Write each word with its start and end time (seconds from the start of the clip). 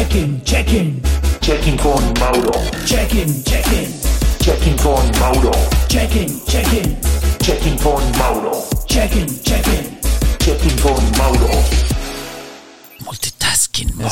Check-in, 0.00 0.40
check-in, 0.46 1.02
Checking 1.42 1.76
con 1.76 2.00
Mauro. 2.18 2.52
check-in, 2.86 3.44
check-in, 3.44 3.92
Checking 4.40 4.76
con 4.78 5.04
Mauro. 5.20 5.50
check-in, 5.88 6.40
check-in, 6.46 6.96
Checking 7.38 7.76
con 7.82 8.02
Mauro. 8.16 8.66
check-in, 8.88 9.26
check-in. 9.42 9.98
Checking 10.38 10.78
con 10.80 11.04
Mauro. 11.18 11.48
Multitasking. 13.04 13.94
mode, 13.94 14.10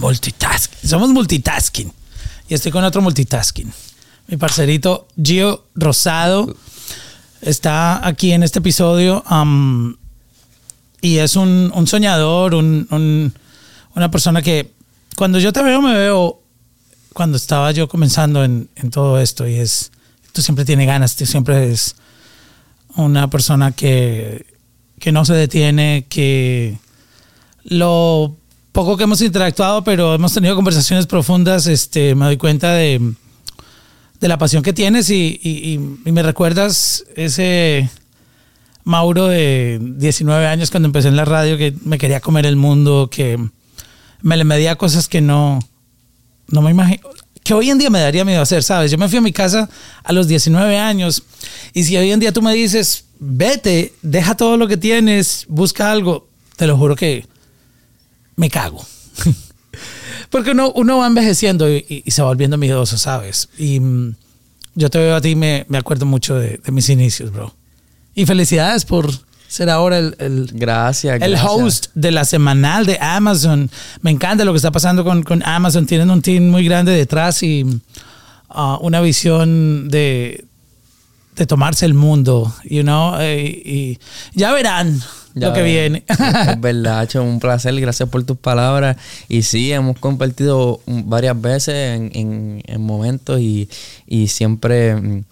Multitasking. 0.00 0.88
Somos 0.90 1.10
multitasking. 1.10 1.92
Y 2.48 2.54
estoy 2.54 2.72
con 2.72 2.82
otro 2.82 3.00
multitasking. 3.00 3.72
Mi 4.26 4.36
parcerito 4.36 5.06
Gio 5.22 5.66
Rosado 5.76 6.52
está 7.40 8.04
aquí 8.04 8.32
en 8.32 8.42
este 8.42 8.58
episodio. 8.58 9.22
y 11.00 11.18
es 11.18 11.36
un, 11.36 11.70
un 11.72 11.86
soñador, 11.86 12.56
un- 12.56 12.88
un- 12.90 13.32
una 13.94 14.10
persona 14.10 14.42
que 14.42 14.72
cuando 15.16 15.38
yo 15.38 15.52
te 15.52 15.62
veo, 15.62 15.80
me 15.82 15.94
veo 15.94 16.40
cuando 17.12 17.36
estaba 17.36 17.70
yo 17.72 17.88
comenzando 17.88 18.44
en, 18.44 18.68
todo 18.90 19.20
esto. 19.20 19.46
Y 19.46 19.54
es, 19.56 19.92
tú 20.32 20.42
siempre 20.42 20.64
tienes 20.64 20.86
ganas, 20.86 21.16
tú 21.16 21.26
siempre 21.26 21.70
es 21.70 21.96
una 22.96 23.28
persona 23.30 23.72
que, 23.72 24.46
que 24.98 25.12
no 25.12 25.24
se 25.24 25.34
detiene, 25.34 26.06
que 26.08 26.78
lo 27.64 28.36
poco 28.72 28.96
que 28.96 29.04
hemos 29.04 29.20
interactuado, 29.20 29.84
pero 29.84 30.14
hemos 30.14 30.32
tenido 30.32 30.56
conversaciones 30.56 31.06
profundas, 31.06 31.66
este, 31.66 32.14
me 32.14 32.24
doy 32.26 32.36
cuenta 32.38 32.72
de, 32.72 33.12
de 34.20 34.28
la 34.28 34.38
pasión 34.38 34.62
que 34.62 34.72
tienes 34.72 35.10
y- 35.10 35.38
y 35.42 35.78
me 36.10 36.22
recuerdas 36.22 37.04
ese 37.16 37.90
Mauro 38.84 39.28
de 39.28 39.78
19 39.80 40.46
años 40.46 40.70
cuando 40.70 40.86
empecé 40.88 41.08
en 41.08 41.16
la 41.16 41.24
radio 41.24 41.56
que 41.56 41.74
me 41.84 41.98
quería 41.98 42.20
comer 42.20 42.46
el 42.46 42.56
mundo, 42.56 43.08
que 43.10 43.38
me 44.22 44.36
le 44.36 44.44
medía 44.44 44.76
cosas 44.76 45.08
que 45.08 45.20
no, 45.20 45.58
no 46.48 46.62
me 46.62 46.70
imagino, 46.70 47.08
que 47.42 47.54
hoy 47.54 47.70
en 47.70 47.78
día 47.78 47.90
me 47.90 48.00
daría 48.00 48.24
miedo 48.24 48.40
hacer, 48.40 48.62
¿sabes? 48.62 48.90
Yo 48.90 48.98
me 48.98 49.08
fui 49.08 49.18
a 49.18 49.20
mi 49.22 49.32
casa 49.32 49.68
a 50.04 50.12
los 50.12 50.28
19 50.28 50.78
años 50.78 51.22
y 51.72 51.84
si 51.84 51.96
hoy 51.96 52.12
en 52.12 52.20
día 52.20 52.32
tú 52.32 52.40
me 52.40 52.54
dices, 52.54 53.06
vete, 53.18 53.92
deja 54.02 54.36
todo 54.36 54.56
lo 54.56 54.68
que 54.68 54.76
tienes, 54.76 55.46
busca 55.48 55.90
algo, 55.90 56.28
te 56.56 56.66
lo 56.66 56.76
juro 56.76 56.94
que 56.94 57.26
me 58.36 58.48
cago. 58.48 58.84
Porque 60.30 60.52
uno, 60.52 60.72
uno 60.74 60.98
va 60.98 61.06
envejeciendo 61.06 61.68
y, 61.68 62.04
se 62.06 62.22
va 62.22 62.28
volviendo 62.28 62.56
miedoso, 62.56 62.96
¿sabes? 62.96 63.48
Y 63.58 63.80
mm, 63.80 64.14
yo 64.74 64.88
te 64.88 64.98
veo 64.98 65.16
a 65.16 65.20
ti 65.20 65.34
me, 65.34 65.66
me 65.68 65.78
acuerdo 65.78 66.06
mucho 66.06 66.36
de, 66.36 66.58
de 66.58 66.72
mis 66.72 66.88
inicios, 66.88 67.32
bro. 67.32 67.54
Y 68.14 68.24
felicidades 68.24 68.84
por 68.84 69.10
ser 69.52 69.68
ahora 69.70 69.98
el, 69.98 70.16
el, 70.18 70.50
Gracias. 70.52 71.14
el 71.20 71.30
gracias. 71.32 71.50
host 71.50 71.86
de 71.94 72.10
la 72.10 72.24
semanal 72.24 72.86
de 72.86 72.98
Amazon. 73.00 73.70
Me 74.00 74.10
encanta 74.10 74.44
lo 74.44 74.52
que 74.52 74.56
está 74.56 74.70
pasando 74.72 75.04
con, 75.04 75.22
con 75.22 75.42
Amazon. 75.44 75.86
Tienen 75.86 76.10
un 76.10 76.22
team 76.22 76.48
muy 76.48 76.64
grande 76.64 76.92
detrás 76.92 77.42
y 77.42 77.62
uh, 78.54 78.76
una 78.80 79.00
visión 79.00 79.88
de, 79.90 80.44
de 81.36 81.46
tomarse 81.46 81.84
el 81.86 81.94
mundo, 81.94 82.54
you 82.64 82.82
know, 82.82 83.16
eh, 83.20 83.44
y 83.64 83.98
ya 84.34 84.52
verán 84.52 84.98
Ya 85.34 85.48
lo 85.48 85.54
que 85.54 85.62
viene. 85.62 86.04
Es 86.08 86.60
verdad, 86.60 87.00
Hacho, 87.00 87.22
un 87.22 87.38
placer, 87.40 87.78
gracias 87.80 88.08
por 88.08 88.22
tus 88.24 88.38
palabras. 88.38 88.96
Y 89.28 89.42
sí, 89.42 89.70
hemos 89.72 89.98
compartido 89.98 90.80
varias 90.86 91.40
veces 91.40 91.74
en, 91.98 92.10
en- 92.14 92.62
en 92.66 92.80
momentos 92.80 93.38
y, 93.40 93.68
y 94.06 94.28
siempre 94.28 94.94
mm, 94.96 95.24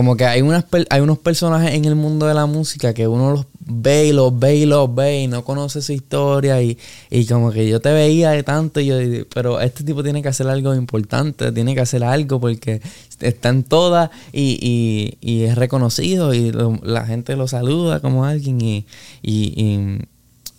como 0.00 0.16
que 0.16 0.24
hay 0.24 0.40
unas 0.40 0.64
hay 0.88 1.00
unos 1.02 1.18
personajes 1.18 1.74
en 1.74 1.84
el 1.84 1.94
mundo 1.94 2.24
de 2.24 2.32
la 2.32 2.46
música 2.46 2.94
que 2.94 3.06
uno 3.06 3.32
los 3.32 3.46
ve 3.66 4.06
y 4.06 4.12
los 4.14 4.38
ve 4.38 4.56
y 4.56 4.64
los 4.64 4.94
ve 4.94 5.20
y 5.20 5.26
no 5.26 5.44
conoce 5.44 5.82
su 5.82 5.92
historia 5.92 6.62
y, 6.62 6.78
y 7.10 7.26
como 7.26 7.52
que 7.52 7.68
yo 7.68 7.82
te 7.82 7.92
veía 7.92 8.30
de 8.30 8.42
tanto 8.42 8.80
y 8.80 8.86
yo 8.86 8.96
pero 9.34 9.60
este 9.60 9.84
tipo 9.84 10.02
tiene 10.02 10.22
que 10.22 10.28
hacer 10.28 10.48
algo 10.48 10.74
importante, 10.74 11.52
tiene 11.52 11.74
que 11.74 11.82
hacer 11.82 12.02
algo 12.02 12.40
porque 12.40 12.80
está 13.20 13.50
en 13.50 13.62
todas 13.62 14.08
y, 14.32 15.18
y- 15.20 15.42
es 15.42 15.54
reconocido 15.56 16.32
y 16.32 16.50
la 16.82 17.04
gente 17.04 17.36
lo 17.36 17.46
saluda 17.46 18.00
como 18.00 18.24
alguien 18.24 18.58
y, 18.62 18.86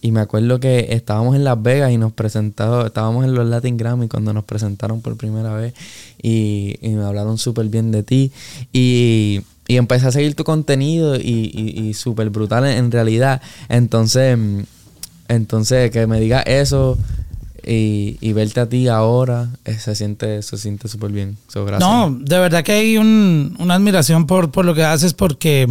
y- 0.01 0.11
me 0.11 0.19
acuerdo 0.19 0.59
que 0.59 0.87
estábamos 0.91 1.35
en 1.35 1.43
Las 1.43 1.61
Vegas 1.61 1.91
y 1.91 1.97
nos 1.97 2.11
presentaron, 2.13 2.85
estábamos 2.87 3.23
en 3.25 3.33
los 3.33 3.47
Latin 3.47 3.77
Grammy 3.77 4.07
cuando 4.07 4.33
nos 4.33 4.43
presentaron 4.43 5.01
por 5.01 5.15
primera 5.17 5.53
vez 5.53 5.73
y, 6.21 6.75
y 6.81 6.89
me 6.89 7.03
hablaron 7.03 7.37
súper 7.37 7.67
bien 7.67 7.91
de 7.91 8.03
ti 8.03 8.31
y, 8.73 9.41
y 9.67 9.77
empecé 9.77 10.07
a 10.07 10.11
seguir 10.11 10.35
tu 10.35 10.43
contenido 10.43 11.15
y, 11.15 11.51
y, 11.77 11.93
súper 11.93 12.29
brutal 12.29 12.65
en, 12.65 12.91
realidad. 12.91 13.41
Entonces, 13.69 14.37
entonces 15.27 15.91
que 15.91 16.07
me 16.07 16.19
digas 16.19 16.43
eso 16.45 16.97
y, 17.65 18.33
verte 18.33 18.59
a 18.59 18.67
ti 18.67 18.87
ahora, 18.87 19.49
eh, 19.65 19.75
se 19.77 19.93
siente 19.95 20.41
se 20.41 20.57
siente 20.57 20.87
súper 20.87 21.11
bien. 21.11 21.37
No, 21.79 22.09
de 22.19 22.39
verdad 22.39 22.63
que 22.63 22.71
hay 22.71 22.97
un- 22.97 23.55
una 23.59 23.75
admiración 23.75 24.25
por, 24.25 24.51
por 24.51 24.65
lo 24.65 24.73
que 24.73 24.83
haces 24.83 25.13
porque 25.13 25.67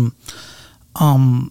um, 1.00 1.50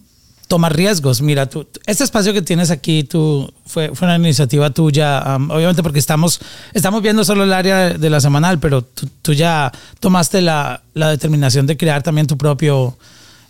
tomas 0.50 0.72
riesgos. 0.72 1.22
Mira, 1.22 1.46
tú, 1.46 1.64
este 1.86 2.02
espacio 2.02 2.32
que 2.32 2.42
tienes 2.42 2.72
aquí 2.72 3.04
tú, 3.04 3.48
fue, 3.64 3.94
fue 3.94 4.08
una 4.08 4.16
iniciativa 4.16 4.68
tuya, 4.70 5.36
obviamente 5.36 5.80
porque 5.80 6.00
estamos, 6.00 6.40
estamos 6.74 7.02
viendo 7.02 7.22
solo 7.22 7.44
el 7.44 7.52
área 7.52 7.90
de 7.90 8.10
la 8.10 8.20
semanal, 8.20 8.58
pero 8.58 8.82
tú, 8.82 9.08
tú 9.22 9.32
ya 9.32 9.70
tomaste 10.00 10.40
la, 10.40 10.82
la 10.92 11.08
determinación 11.08 11.68
de 11.68 11.76
crear 11.76 12.02
también 12.02 12.26
tu 12.26 12.36
propio 12.36 12.98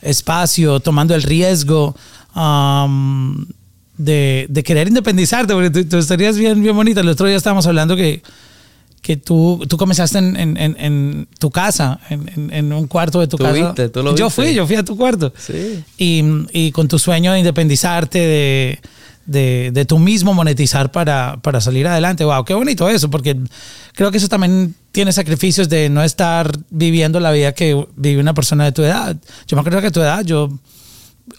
espacio, 0.03 0.79
tomando 0.81 1.15
el 1.15 1.23
riesgo. 1.23 1.97
de, 3.97 4.47
de 4.51 4.63
querer 4.63 4.89
independizarte, 4.89 5.55
porque 5.55 5.71
tú, 5.71 5.85
tú 5.87 5.97
estarías 5.97 6.37
bien, 6.37 6.63
bien 6.63 6.77
bonita. 6.77 7.01
El 7.01 7.09
otro 7.09 7.27
día 7.27 7.37
estábamos 7.37 7.67
hablando 7.67 7.97
que, 7.97 8.23
que 9.11 9.17
tú, 9.17 9.61
tú 9.69 9.77
comenzaste 9.77 10.19
en, 10.19 10.37
en- 10.37 10.57
en- 10.57 10.77
en 10.79 11.29
tu 11.41 11.51
casa, 11.51 11.99
en, 12.11 12.73
un 12.73 12.87
cuarto 12.87 13.19
de 13.19 13.27
tu 13.27 13.37
Tú 13.39 13.43
casa. 13.43 13.55
viste, 13.57 13.89
tú 13.89 14.05
lo 14.05 14.15
yo 14.15 14.27
viste. 14.27 14.43
fui, 14.43 14.55
yo 14.55 14.65
fui 14.69 14.77
a 14.77 14.85
tu 14.85 14.97
cuarto. 14.97 15.33
Sí. 15.37 15.83
Y, 15.99 16.23
y 16.53 16.71
con 16.71 16.87
tu 16.87 16.97
sueño 16.97 17.33
de 17.33 17.41
independizarte, 17.41 18.19
de, 18.21 18.79
de, 19.27 19.71
de 19.73 19.85
tú 19.85 19.99
mismo 19.99 20.33
monetizar 20.33 20.93
para, 20.93 21.39
para 21.43 21.61
salir 21.61 21.89
adelante. 21.89 22.25
Wow, 22.25 22.45
qué 22.45 22.55
bonito 22.55 22.89
eso, 22.89 23.11
porque 23.11 23.37
creo 23.95 24.13
que 24.13 24.19
eso 24.19 24.29
también 24.29 24.77
tiene 24.93 25.11
sacrificios 25.11 25.69
de 25.69 25.89
no 25.91 26.05
estar 26.05 26.57
viviendo 26.71 27.19
la 27.19 27.33
vida 27.33 27.51
que 27.53 27.85
vive 27.97 28.21
una 28.21 28.35
persona 28.35 28.63
de 28.65 28.71
tu 28.71 28.83
edad. 28.85 29.17
Yo 29.49 29.57
me 29.57 29.61
acuerdo 29.63 29.81
que 29.81 29.89
a 29.89 29.91
tu 29.91 30.01
edad 30.01 30.25
yo 30.25 30.51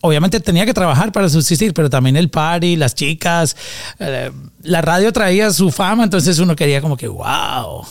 obviamente 0.02 0.40
tenía 0.40 0.66
que 0.66 0.74
trabajar 0.74 1.12
para 1.12 1.30
subsistir, 1.30 1.74
pero 1.74 1.90
también 1.90 2.16
el 2.16 2.30
party, 2.30 2.76
las 2.76 2.96
chicas, 2.96 3.56
eh, 4.00 4.32
la 4.64 4.82
radio 4.82 5.12
traía 5.12 5.52
su 5.52 5.72
fama, 5.72 6.04
entonces 6.04 6.40
uno 6.40 6.56
quería 6.56 6.82
como 6.82 6.96
que, 6.98 7.08
wow, 7.08 7.86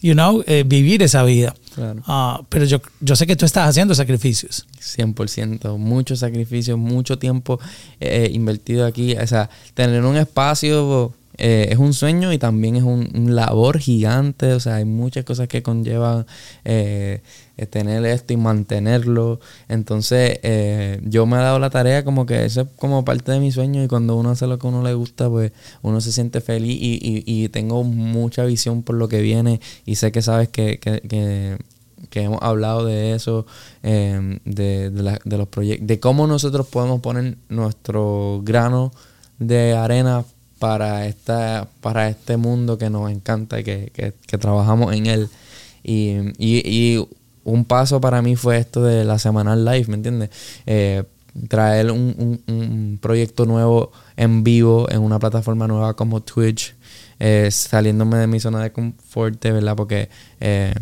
you 0.00 0.12
know, 0.12 0.44
eh, 0.46 0.64
vivir 0.66 1.02
esa 1.02 1.22
vida. 1.22 1.54
Claro. 1.74 2.02
Ah, 2.06 2.42
pero 2.48 2.66
yo, 2.66 2.80
yo 3.00 3.16
sé 3.16 3.26
que 3.26 3.36
tú 3.36 3.46
estás 3.46 3.68
haciendo 3.68 3.94
sacrificios. 3.94 4.66
100%, 4.78 5.78
mucho 5.78 6.14
sacrificio, 6.14 6.76
mucho 6.76 7.18
tiempo 7.18 7.58
eh, 8.00 8.30
invertido 8.32 8.86
aquí. 8.86 9.16
O 9.16 9.26
sea, 9.26 9.48
tener 9.72 10.04
un 10.04 10.16
espacio 10.16 11.14
eh, 11.38 11.68
es 11.70 11.78
un 11.78 11.92
sueño 11.94 12.32
y 12.32 12.38
también 12.38 12.76
es 12.76 12.82
un, 12.82 13.34
labor 13.34 13.78
gigante. 13.78 14.52
O 14.54 14.60
sea, 14.60 14.76
hay 14.76 14.84
muchas 14.84 15.24
cosas 15.24 15.48
que 15.48 15.62
conllevan 15.62 16.26
eh, 16.64 17.22
eh, 17.56 17.66
tener 17.66 18.04
esto 18.06 18.32
y 18.32 18.36
mantenerlo. 18.36 19.40
Entonces, 19.68 20.38
eh, 20.42 21.00
yo 21.04 21.26
me 21.26 21.36
he 21.36 21.40
dado 21.40 21.58
la 21.58 21.70
tarea 21.70 22.04
como 22.04 22.26
que 22.26 22.44
eso 22.44 22.62
es 22.62 22.68
como 22.76 23.04
parte 23.04 23.32
de 23.32 23.40
mi 23.40 23.52
sueño 23.52 23.82
y 23.84 23.88
cuando 23.88 24.16
uno 24.16 24.30
hace 24.30 24.46
lo 24.46 24.58
que 24.58 24.66
a 24.66 24.70
uno 24.70 24.82
le 24.82 24.94
gusta, 24.94 25.28
pues 25.28 25.52
uno 25.82 26.00
se 26.00 26.12
siente 26.12 26.40
feliz 26.40 26.76
y, 26.80 26.94
y- 27.02 27.24
y 27.44 27.48
tengo 27.48 27.82
mucha 27.84 28.44
visión 28.44 28.82
por 28.82 28.96
lo 28.96 29.08
que 29.08 29.20
viene 29.20 29.60
y 29.86 29.96
sé 29.96 30.12
que 30.12 30.22
sabes 30.22 30.48
que, 30.48 30.78
que- 30.78 31.00
que- 31.08 31.58
hemos 32.22 32.40
hablado 32.42 32.84
de 32.84 33.14
eso, 33.14 33.44
eh, 33.82 34.38
de, 34.44 34.90
de 34.90 35.18
de 35.24 35.38
los 35.38 35.48
proyectos, 35.48 35.86
de 35.88 35.98
cómo 36.00 36.26
nosotros 36.28 36.66
podemos 36.68 37.00
poner 37.00 37.36
nuestro 37.48 38.40
grano 38.44 38.92
de 39.38 39.74
arena 39.74 40.24
para 40.58 41.06
esta, 41.06 41.68
para 41.80 42.08
este 42.08 42.36
mundo 42.36 42.78
que 42.78 42.90
nos 42.90 43.10
encanta 43.10 43.60
y 43.60 43.64
que, 43.64 43.90
que- 43.94 44.38
trabajamos 44.38 44.94
en 44.94 45.06
él. 45.06 45.28
Y, 45.82 46.16
y- 46.38 46.62
y 46.96 47.08
un 47.44 47.64
paso 47.64 48.00
para 48.00 48.22
mí 48.22 48.36
fue 48.36 48.58
esto 48.58 48.82
de 48.82 49.04
la 49.04 49.18
semanal 49.18 49.64
live, 49.64 49.86
¿me 49.88 49.94
entiendes? 49.96 50.30
Eh, 50.66 51.04
traer 51.48 51.90
un, 51.90 52.14
un- 52.46 52.54
un 52.54 52.98
proyecto 53.00 53.44
nuevo 53.46 53.92
en 54.16 54.44
vivo 54.44 54.88
en 54.90 55.00
una 55.02 55.18
plataforma 55.18 55.66
nueva 55.66 55.94
como 55.94 56.22
Twitch, 56.22 56.74
eh, 57.20 57.48
saliéndome 57.50 58.18
de 58.18 58.26
mi 58.26 58.40
zona 58.40 58.62
de 58.62 58.72
confort, 58.72 59.42
¿verdad? 59.42 59.76
Porque 59.76 60.08
eh, 60.40 60.74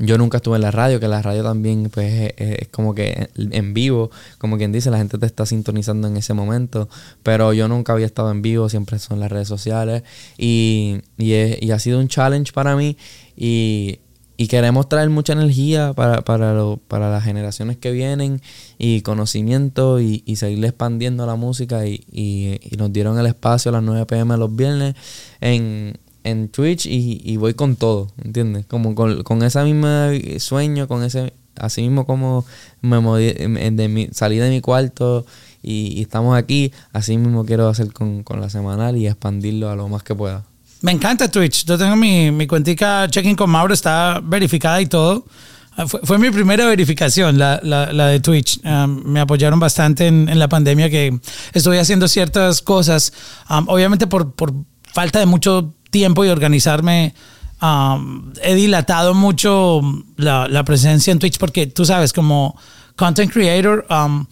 yo 0.00 0.18
nunca 0.18 0.38
estuve 0.38 0.56
en 0.56 0.62
la 0.62 0.70
radio, 0.72 0.98
que 1.00 1.08
la 1.08 1.22
radio 1.22 1.42
también 1.44 1.88
pues 1.92 2.32
es, 2.36 2.68
como 2.68 2.94
que 2.94 3.28
en 3.36 3.72
vivo, 3.72 4.10
como 4.38 4.58
quien 4.58 4.72
dice, 4.72 4.90
la 4.90 4.98
gente 4.98 5.16
te 5.16 5.26
está 5.26 5.46
sintonizando 5.46 6.08
en 6.08 6.16
ese 6.16 6.34
momento, 6.34 6.88
pero 7.22 7.52
yo 7.52 7.68
nunca 7.68 7.92
había 7.92 8.06
estado 8.06 8.30
en 8.30 8.42
vivo, 8.42 8.68
siempre 8.68 8.98
son 8.98 9.20
las 9.20 9.30
redes 9.30 9.48
sociales 9.48 10.02
y, 10.36 11.00
y, 11.16 11.32
es- 11.32 11.62
y 11.62 11.70
ha 11.70 11.78
sido 11.78 12.00
un 12.00 12.08
challenge 12.08 12.52
para 12.52 12.74
mí 12.76 12.96
y, 13.36 14.00
y 14.36 14.48
queremos 14.48 14.88
traer 14.88 15.08
mucha 15.08 15.32
energía 15.32 15.92
para, 15.94 16.20
para, 16.22 16.52
lo- 16.52 16.78
para 16.88 17.10
las 17.10 17.24
generaciones 17.24 17.76
que 17.78 17.90
vienen 17.92 18.42
y 18.78 19.00
conocimiento 19.02 20.00
y, 20.00 20.22
y 20.26 20.36
seguir 20.36 20.62
expandiendo 20.64 21.24
la 21.26 21.36
música 21.36 21.86
y 21.86 22.58
nos 22.76 22.92
dieron 22.92 23.18
el 23.18 23.26
espacio 23.26 23.70
a 23.70 23.72
las 23.72 23.82
9 23.84 24.04
pm 24.06 24.36
los 24.36 24.54
viernes 24.54 24.94
en, 25.40 25.96
en 26.26 26.48
Twitch 26.48 26.86
y, 26.86 27.20
y 27.24 27.36
voy 27.36 27.54
con 27.54 27.76
todo, 27.76 28.08
¿entiendes? 28.22 28.66
Como 28.66 28.94
con, 28.94 29.22
con 29.22 29.42
ese 29.42 29.62
mismo 29.62 29.88
sueño, 30.38 30.88
con 30.88 31.02
ese, 31.02 31.32
así 31.56 31.82
mismo 31.82 32.04
como 32.06 32.44
me 32.82 32.96
em, 32.96 33.76
de 33.76 33.88
mi, 33.88 34.08
salí 34.12 34.36
de 34.36 34.50
mi 34.50 34.60
cuarto 34.60 35.24
y, 35.62 35.98
y 35.98 36.02
estamos 36.02 36.36
aquí, 36.36 36.72
así 36.92 37.16
mismo 37.16 37.44
quiero 37.44 37.68
hacer 37.68 37.92
con, 37.92 38.22
con 38.22 38.40
la 38.40 38.50
semanal 38.50 38.96
y 38.96 39.06
expandirlo 39.06 39.70
a 39.70 39.76
lo 39.76 39.88
más 39.88 40.02
que 40.02 40.14
pueda. 40.14 40.44
Me 40.82 40.92
encanta 40.92 41.30
Twitch. 41.30 41.64
Yo 41.64 41.78
tengo 41.78 41.96
mi, 41.96 42.30
mi 42.30 42.46
cuentica 42.46 43.08
Checking 43.08 43.34
con 43.34 43.48
Mauro, 43.50 43.72
está 43.72 44.20
verificada 44.22 44.80
y 44.80 44.86
todo. 44.86 45.24
Ah, 45.76 45.86
Fue, 45.86 46.00
fue 46.04 46.18
mi 46.18 46.30
primera 46.30 46.66
verificación, 46.66 47.38
la, 47.38 47.60
la, 47.62 47.92
la 47.92 48.08
de 48.08 48.20
Twitch. 48.20 48.60
Me 48.62 49.20
apoyaron 49.20 49.58
bastante 49.58 50.06
en, 50.06 50.28
en 50.28 50.38
la 50.38 50.48
pandemia 50.48 50.90
que 50.90 51.18
estoy 51.54 51.78
haciendo 51.78 52.08
ciertas 52.08 52.62
cosas. 52.62 53.12
Obviamente 53.48 54.06
por, 54.06 54.32
por 54.32 54.52
falta 54.92 55.18
de 55.18 55.26
mucho 55.26 55.74
tiempo 55.90 56.24
y 56.24 56.28
organizarme, 56.28 57.14
um, 57.62 58.32
he 58.42 58.54
dilatado 58.54 59.14
mucho 59.14 59.80
la, 60.16 60.48
la 60.48 60.64
presencia 60.64 61.12
en 61.12 61.18
Twitch 61.18 61.38
porque 61.38 61.66
tú 61.66 61.84
sabes, 61.84 62.12
como 62.12 62.58
content 62.96 63.32
creator, 63.32 63.86
um, 63.90 64.26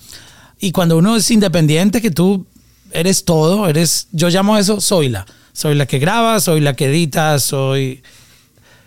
y 0.58 0.72
cuando 0.72 0.96
uno 0.96 1.16
es 1.16 1.30
independiente, 1.30 2.00
que 2.00 2.10
tú 2.10 2.46
eres 2.92 3.24
todo, 3.24 3.68
eres, 3.68 4.08
yo 4.12 4.28
llamo 4.28 4.56
eso, 4.56 4.80
soy 4.80 5.08
la. 5.08 5.26
Soy 5.52 5.74
la 5.76 5.86
que 5.86 6.00
graba, 6.00 6.40
soy 6.40 6.60
la 6.60 6.74
que 6.74 6.86
edita, 6.86 7.38
soy 7.38 8.02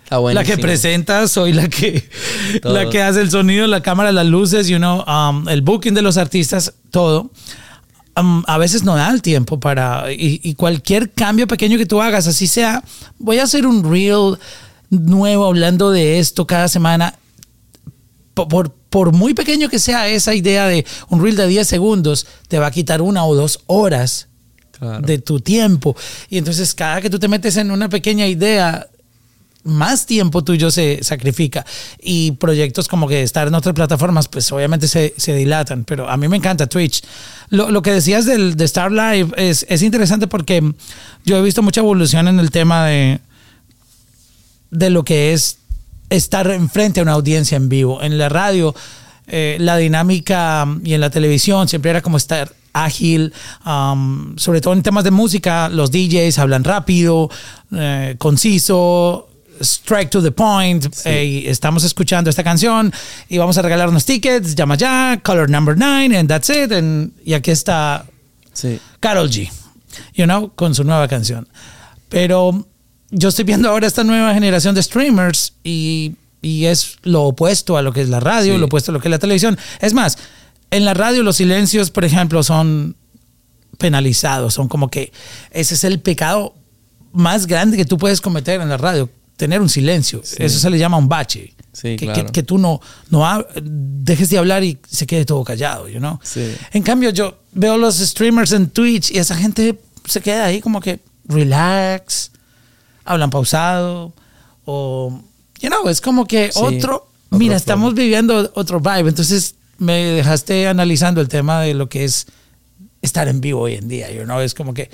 la 0.09 0.43
que 0.43 0.57
presenta, 0.57 1.27
soy 1.27 1.53
la 1.53 1.67
que, 1.67 2.09
Todo. 2.61 2.73
la 2.73 2.89
que 2.89 3.01
hace 3.01 3.21
el 3.21 3.29
sonido, 3.29 3.67
la 3.67 3.81
cámara, 3.81 4.11
las 4.11 4.25
luces, 4.25 4.67
you 4.67 4.77
know, 4.77 5.03
um, 5.05 5.47
el 5.49 5.61
booking 5.61 5.93
de 5.93 6.01
los 6.01 6.17
artistas, 6.17 6.73
todo. 6.91 7.29
Um, 8.19 8.43
a 8.47 8.57
veces 8.57 8.83
no 8.83 8.95
da 8.95 9.11
el 9.11 9.21
tiempo 9.21 9.59
para. 9.59 10.11
Y, 10.11 10.39
y 10.43 10.55
cualquier 10.55 11.11
cambio 11.11 11.47
pequeño 11.47 11.77
que 11.77 11.85
tú 11.85 12.01
hagas, 12.01 12.25
así 12.27 12.47
sea, 12.47 12.83
voy 13.19 13.39
a 13.39 13.43
hacer 13.43 13.67
un 13.67 13.83
reel 13.89 14.37
nuevo 14.89 15.45
hablando 15.45 15.91
de 15.91 16.19
esto 16.19 16.47
cada 16.47 16.67
semana. 16.67 17.13
Por, 18.33 18.47
por, 18.47 18.71
por 18.71 19.13
muy 19.13 19.33
pequeño 19.33 19.67
que 19.69 19.79
sea 19.79 20.07
esa 20.07 20.33
idea 20.35 20.67
de 20.67 20.85
un 21.09 21.21
reel 21.23 21.35
de 21.35 21.47
10 21.47 21.67
segundos, 21.67 22.25
te 22.47 22.59
va 22.59 22.67
a 22.67 22.71
quitar 22.71 23.01
una 23.01 23.25
o 23.25 23.35
dos 23.35 23.59
horas 23.67 24.27
Claro. 24.79 25.05
de 25.07 25.17
tu 25.17 25.39
tiempo. 25.39 25.95
Y 26.29 26.37
entonces 26.37 26.75
cada 26.75 27.01
que 27.01 27.09
tú 27.09 27.17
te 27.17 27.27
metes 27.27 27.57
en 27.57 27.71
una 27.71 27.89
pequeña 27.89 28.27
idea, 28.27 28.87
más 29.67 30.05
tiempo 30.05 30.43
tuyo 30.43 30.71
se 30.71 31.03
sacrifica. 31.03 31.65
Y 32.01 32.31
proyectos 32.33 32.87
como 32.87 33.07
que 33.07 33.21
estar 33.21 33.47
en 33.47 33.55
otras 33.55 33.75
plataformas, 33.75 34.27
pues 34.27 34.51
obviamente 34.51 34.87
se, 34.87 35.13
se 35.17 35.35
dilatan. 35.35 35.83
Pero 35.83 36.09
a 36.09 36.17
mí 36.17 36.27
me 36.27 36.37
encanta 36.37 36.67
Twitch. 36.67 37.03
Lo, 37.49 37.69
lo 37.69 37.81
que 37.81 37.91
decías 37.91 38.25
del, 38.25 38.55
de 38.55 38.65
Star 38.65 38.91
Live 38.91 39.31
es, 39.37 39.65
es 39.69 39.81
interesante 39.81 40.27
porque 40.27 40.73
yo 41.25 41.37
he 41.37 41.41
visto 41.41 41.61
mucha 41.61 41.81
evolución 41.81 42.27
en 42.27 42.39
el 42.39 42.51
tema 42.51 42.85
de, 42.85 43.19
de 44.71 44.89
lo 44.89 45.03
que 45.03 45.33
es 45.33 45.59
estar 46.09 46.49
enfrente 46.51 46.99
a 46.99 47.03
una 47.03 47.13
audiencia 47.13 47.55
en 47.55 47.69
vivo. 47.69 48.01
En 48.01 48.17
la 48.17 48.29
radio, 48.29 48.73
eh, 49.27 49.57
la 49.59 49.77
dinámica 49.77 50.65
y 50.83 50.93
en 50.93 51.01
la 51.01 51.09
televisión 51.09 51.67
siempre 51.67 51.91
era 51.91 52.01
como 52.01 52.17
estar 52.17 52.53
ágil, 52.73 53.33
um, 53.65 54.37
sobre 54.37 54.61
todo 54.61 54.73
en 54.73 54.83
temas 54.83 55.03
de 55.03 55.11
música, 55.11 55.69
los 55.69 55.91
DJs 55.91 56.37
hablan 56.39 56.63
rápido, 56.63 57.29
eh, 57.71 58.15
conciso, 58.17 59.26
strike 59.61 60.09
to 60.09 60.21
the 60.21 60.31
point, 60.31 60.85
eh, 61.05 61.25
y 61.25 61.47
estamos 61.47 61.83
escuchando 61.83 62.29
esta 62.29 62.43
canción 62.43 62.91
y 63.29 63.37
vamos 63.37 63.57
a 63.57 63.61
regalar 63.61 63.89
unos 63.89 64.05
tickets, 64.05 64.55
llama 64.55 64.75
ya, 64.75 65.19
color 65.23 65.49
number 65.49 65.75
nine, 65.77 66.17
and 66.17 66.27
that's 66.29 66.49
it, 66.49 66.71
and- 66.71 67.11
y 67.25 67.33
aquí 67.33 67.51
está 67.51 68.05
Sí. 68.53 68.79
Carol 68.99 69.29
G, 69.29 69.49
you 70.15 70.25
know, 70.25 70.51
con 70.55 70.73
su 70.73 70.83
nueva 70.83 71.07
canción. 71.07 71.47
Pero 72.09 72.65
yo 73.11 73.29
estoy 73.29 73.45
viendo 73.45 73.69
ahora 73.69 73.85
esta 73.87 74.03
nueva 74.03 74.33
generación 74.33 74.73
de 74.73 74.81
streamers 74.81 75.53
y, 75.63 76.15
y 76.41 76.65
es 76.65 76.97
lo 77.03 77.23
opuesto 77.23 77.77
a 77.77 77.81
lo 77.81 77.93
que 77.93 78.01
es 78.01 78.09
la 78.09 78.19
radio, 78.19 78.53
Sí. 78.53 78.59
lo 78.59 78.65
opuesto 78.65 78.91
a 78.91 78.93
lo 78.93 78.99
que 78.99 79.07
es 79.09 79.11
la 79.11 79.19
televisión. 79.19 79.57
Es 79.79 79.93
más, 79.93 80.17
en 80.71 80.85
la 80.85 80.93
radio 80.93 81.21
los 81.23 81.35
silencios, 81.37 81.91
por 81.91 82.03
ejemplo, 82.03 82.41
son 82.43 82.95
penalizados, 83.77 84.55
son 84.55 84.67
como 84.67 84.89
que 84.89 85.11
ese 85.51 85.75
es 85.75 85.83
el 85.83 85.99
pecado 85.99 86.55
más 87.13 87.47
grande 87.47 87.77
que 87.77 87.85
tú 87.85 87.97
puedes 87.97 88.21
cometer 88.21 88.59
en 88.61 88.69
la 88.69 88.77
radio, 88.77 89.09
tener 89.37 89.61
un 89.61 89.69
silencio. 89.69 90.21
Eso 90.37 90.59
se 90.59 90.69
le 90.69 90.77
llama 90.77 90.97
un 90.97 91.07
bache. 91.07 91.53
Sí, 91.71 91.95
que, 91.95 92.05
claro. 92.07 92.25
que- 92.25 92.31
que 92.31 92.43
tú 92.43 92.57
no, 92.57 92.81
no 93.11 93.23
dejes 93.61 94.29
de 94.31 94.39
hablar 94.39 94.63
y 94.63 94.79
se 94.89 95.05
quede 95.05 95.25
todo 95.25 95.43
callado, 95.43 95.87
you 95.87 95.99
know? 95.99 96.19
Sí. 96.23 96.55
En 96.73 96.81
cambio, 96.83 97.11
yo 97.11 97.37
veo 97.53 97.77
los 97.77 97.95
streamers 97.97 98.51
en 98.51 98.69
Twitch 98.71 99.11
y 99.11 99.19
esa 99.19 99.35
gente 99.35 99.79
se 100.05 100.19
queda 100.21 100.45
ahí 100.45 100.59
como 100.59 100.81
que 100.81 100.99
relax, 101.25 102.31
hablan 103.05 103.29
pausado, 103.29 104.11
o, 104.65 105.21
you 105.61 105.69
know, 105.69 105.87
es 105.87 106.01
como 106.01 106.25
que 106.25 106.51
Sí, 106.51 106.59
otro, 106.59 106.95
otro 107.29 107.37
mira, 107.37 107.51
flow. 107.51 107.57
estamos 107.57 107.93
viviendo 107.93 108.51
otro 108.55 108.79
vibe. 108.79 109.09
Entonces 109.09 109.53
me 109.77 109.93
dejaste 110.03 110.67
analizando 110.67 111.21
el 111.21 111.27
tema 111.27 111.61
de 111.61 111.75
lo 111.75 111.87
que 111.89 112.05
es 112.05 112.25
estar 113.03 113.27
en 113.27 113.39
vivo 113.39 113.61
hoy 113.61 113.75
en 113.75 113.87
día, 113.87 114.11
you 114.11 114.23
know? 114.23 114.39
Es 114.39 114.55
como 114.55 114.73
que 114.73 114.89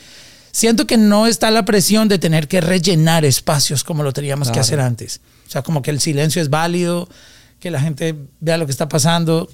siento 0.53 0.87
que 0.87 0.95
no 0.95 1.27
está 1.27 1.51
la 1.51 1.65
presión 1.65 2.07
de 2.07 2.17
tener 2.19 2.47
que 2.47 2.61
rellenar 2.61 3.25
espacios 3.25 3.83
como 3.83 4.03
lo 4.03 4.13
teníamos 4.13 4.49
que 4.51 4.59
hacer 4.61 4.79
antes. 4.79 5.19
O 5.45 5.49
sea, 5.51 5.61
como 5.63 5.81
que 5.81 5.91
el 5.91 5.99
silencio 5.99 6.41
es 6.41 6.49
válido, 6.49 7.09
que 7.59 7.69
la 7.71 7.81
gente 7.81 8.15
vea 8.39 8.57
lo 8.57 8.65
que 8.65 8.71
está 8.71 8.87
pasando. 8.87 9.49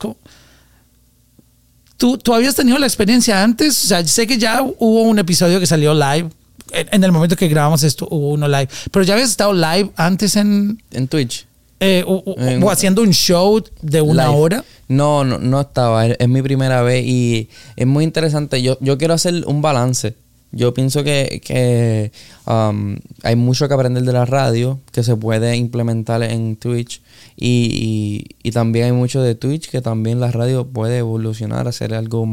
¿Tú, 1.97 2.17
¿Tú 2.17 2.33
habías 2.33 2.55
tenido 2.55 2.77
la 2.77 2.85
experiencia 2.87 3.43
antes? 3.43 3.83
O 3.83 3.87
sea, 3.87 4.05
sé 4.07 4.25
que 4.25 4.37
ya 4.37 4.61
hubo 4.61 5.01
un 5.03 5.19
episodio 5.19 5.59
que 5.59 5.65
salió 5.67 5.93
live. 5.93 6.29
En, 6.71 6.87
en 6.91 7.03
el 7.03 7.11
momento 7.11 7.35
que 7.35 7.47
grabamos 7.47 7.83
esto 7.83 8.07
hubo 8.09 8.29
uno 8.31 8.47
live. 8.47 8.69
Pero 8.91 9.03
ya 9.03 9.13
habías 9.15 9.29
estado 9.31 9.53
live 9.53 9.91
antes 9.97 10.35
en... 10.35 10.81
En 10.91 11.07
Twitch. 11.07 11.45
eh, 11.81 12.03
o, 12.07 12.23
o- 12.25 12.39
En- 12.39 12.63
o 12.63 12.69
haciendo 12.71 13.01
un 13.01 13.11
show 13.11 13.61
de 13.81 14.01
una 14.01 14.27
Live. 14.27 14.37
hora. 14.37 14.65
No, 14.87 15.25
no, 15.25 15.39
no 15.39 15.61
estaba. 15.61 16.05
Es, 16.07 16.15
es 16.19 16.29
mi 16.29 16.41
primera 16.41 16.81
vez 16.83 17.05
y 17.05 17.49
es 17.75 17.85
muy 17.87 18.03
interesante. 18.05 18.61
Yo, 18.61 18.77
yo 18.81 18.97
quiero 18.97 19.13
hacer 19.15 19.43
un 19.45 19.61
balance. 19.61 20.15
Yo 20.51 20.73
pienso 20.73 21.03
que, 21.03 21.41
que 21.45 22.11
um, 22.47 22.97
hay 23.21 23.35
mucho 23.35 23.67
que 23.67 23.73
aprender 23.75 24.03
de 24.03 24.13
la 24.13 24.25
radio 24.25 24.79
que 24.91 25.03
se 25.03 25.15
puede 25.15 25.55
implementar 25.55 26.23
en 26.23 26.55
Twitch 26.55 27.01
y, 27.37 28.25
y- 28.43 28.51
también 28.51 28.85
hay 28.85 28.91
mucho 28.91 29.21
de 29.21 29.35
Twitch 29.35 29.69
que 29.69 29.79
también 29.81 30.19
la 30.19 30.31
radio 30.31 30.65
puede 30.67 30.97
evolucionar 30.97 31.67
a 31.67 31.71
ser 31.71 31.93
algo 31.93 32.25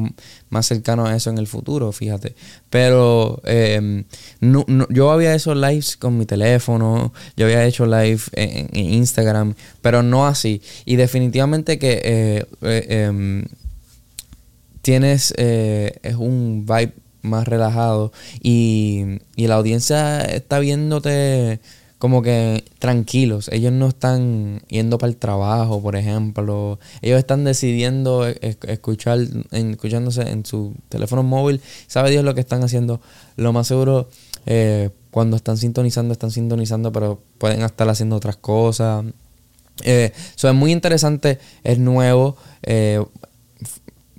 más 0.49 0.65
cercano 0.67 1.05
a 1.05 1.15
eso 1.15 1.29
en 1.29 1.37
el 1.37 1.47
futuro, 1.47 1.93
fíjate. 1.93 2.35
Pero 2.71 3.43
eh, 3.45 4.05
no- 4.41 4.65
no- 4.67 4.89
yo 4.89 5.11
había 5.11 5.35
hecho 5.35 5.55
lives 5.55 5.99
con 5.99 6.17
mi 6.17 6.25
teléfono, 6.25 7.13
yo 7.37 7.45
había 7.45 7.65
hecho 7.67 7.85
live 7.85 8.21
en, 8.33 8.71
en 8.73 8.95
Instagram, 8.95 9.55
pero 9.83 10.03
no 10.03 10.27
así. 10.27 10.63
Y 10.87 10.97
definitivamente 10.97 11.79
que 11.79 12.01
eh, 12.03 12.45
eh, 12.63 12.87
em, 13.09 13.45
tienes 14.83 15.35
eh, 15.37 15.99
es 16.03 16.15
un 16.15 16.65
vibe 16.67 16.93
más 17.27 17.47
relajado 17.49 18.13
y, 18.43 19.19
y 19.37 19.47
la 19.49 19.57
audiencia 19.57 20.23
está 20.23 20.59
viéndote 20.59 21.61
como 21.99 22.21
que 22.23 22.65
tranquilos. 22.79 23.49
Ellos 23.53 23.73
no 23.73 23.89
están 23.89 24.61
yendo 24.69 24.99
para 24.99 25.11
el 25.11 25.17
trabajo, 25.17 25.81
por 25.83 25.97
ejemplo. 25.97 26.79
Ellos 27.01 27.19
están 27.19 27.45
decidiendo 27.45 28.29
e- 28.29 28.39
e- 28.43 28.57
escuchar, 28.69 29.19
escuchándose 29.51 30.23
en 30.31 30.45
su 30.45 30.75
teléfono 30.91 31.23
móvil. 31.23 31.61
Sabe 31.87 32.11
Dios 32.11 32.23
lo 32.25 32.35
que 32.35 32.41
están 32.43 32.63
haciendo. 32.63 33.01
Lo 33.37 33.53
más 33.55 33.67
seguro, 33.69 34.09
eh, 34.45 34.91
cuando 35.11 35.37
están 35.37 35.57
sintonizando, 35.57 36.13
están 36.13 36.31
sintonizando, 36.31 36.93
pero 36.93 37.19
pueden 37.39 37.63
estar 37.63 37.89
haciendo 37.89 38.17
otras 38.17 38.37
cosas. 38.37 39.05
Eh, 39.85 40.13
eso 40.37 40.49
es 40.49 40.55
muy 40.55 40.73
interesante, 40.73 41.39
es 41.65 41.79
nuevo. 41.79 42.37
eh, 42.63 43.03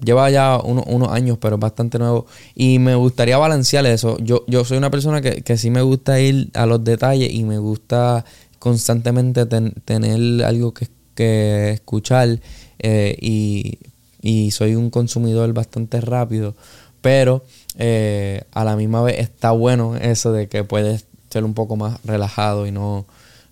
lleva 0.04 0.30
ya 0.30 0.60
uno- 0.64 0.84
unos 0.88 1.10
años, 1.12 1.38
pero 1.40 1.56
es 1.56 1.62
bastante 1.62 2.00
nuevo. 2.00 2.26
Y 2.56 2.80
me 2.80 2.96
gustaría 2.96 3.38
balancear 3.38 3.86
eso. 3.86 4.18
Yo, 4.20 4.44
yo 4.48 4.64
soy 4.66 4.78
una 4.78 4.90
persona 4.92 5.22
que, 5.22 5.42
que 5.44 5.58
sí 5.58 5.70
me 5.70 5.82
gusta 5.82 6.20
ir 6.20 6.50
a 6.54 6.66
los 6.66 6.84
detalles 6.84 7.34
y 7.34 7.44
me 7.44 7.58
gusta 7.60 8.24
constantemente 8.60 9.46
ten- 9.46 9.74
tener 9.86 10.44
algo 10.46 10.74
que, 10.74 10.88
que 11.16 11.72
escuchar. 11.72 12.40
eh, 12.80 13.18
y, 13.22 13.80
y 14.22 14.52
soy 14.52 14.76
un 14.76 14.90
consumidor 14.90 15.52
bastante 15.54 16.02
rápido. 16.02 16.56
Pero 17.02 17.44
eh, 17.78 18.44
a 18.52 18.64
la 18.66 18.76
misma 18.76 19.02
vez 19.04 19.20
está 19.20 19.52
bueno 19.52 19.96
eso 19.96 20.32
de 20.32 20.48
que 20.48 20.64
puedes 20.64 21.06
ser 21.30 21.44
un 21.44 21.54
poco 21.54 21.76
más 21.76 22.00
relajado 22.04 22.66
y 22.68 22.72
no, 22.72 23.06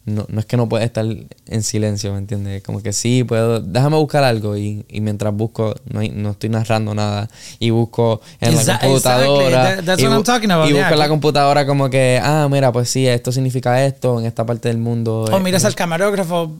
no, 0.05 0.25
no 0.29 0.39
es 0.39 0.45
que 0.45 0.55
no 0.55 0.69
puedes 0.69 0.85
estar 0.85 1.03
en 1.05 1.63
silencio, 1.63 2.12
¿me 2.13 2.19
entiendes? 2.19 2.62
Como 2.62 2.81
que 2.81 2.93
sí, 2.93 3.24
puedo, 3.24 3.59
déjame 3.59 3.97
buscar 3.97 4.24
algo 4.24 4.55
y, 4.55 4.85
y 4.88 5.01
mientras 5.01 5.33
busco, 5.33 5.74
no, 5.91 6.00
hay- 6.00 6.09
no 6.09 6.31
estoy 6.31 6.50
narrando 6.50 6.93
nada 6.93 7.27
y 7.59 7.71
busco 7.71 8.21
en 8.39 8.55
la 8.55 8.79
computadora. 8.79 9.47
exactly. 9.47 9.85
That's 9.85 10.01
y, 10.01 10.05
what 10.05 10.13
I'm 10.13 10.24
talking 10.24 10.51
about, 10.51 10.69
y 10.69 10.74
yeah. 10.74 10.81
busco 10.81 10.93
en 10.93 11.00
la 11.00 11.09
computadora 11.09 11.65
como 11.65 11.89
que, 11.89 12.19
ah, 12.24 12.47
mira, 12.51 12.71
pues 12.71 12.89
sí, 12.89 13.07
esto 13.07 13.31
significa 13.31 13.83
esto 13.83 14.19
en 14.19 14.27
esta 14.27 14.45
parte 14.45 14.67
del 14.67 14.77
mundo. 14.77 15.21
O 15.24 15.38
eh, 15.38 15.39
miras 15.39 15.63
eh, 15.63 15.67
al 15.67 15.75
camarógrafo. 15.75 16.51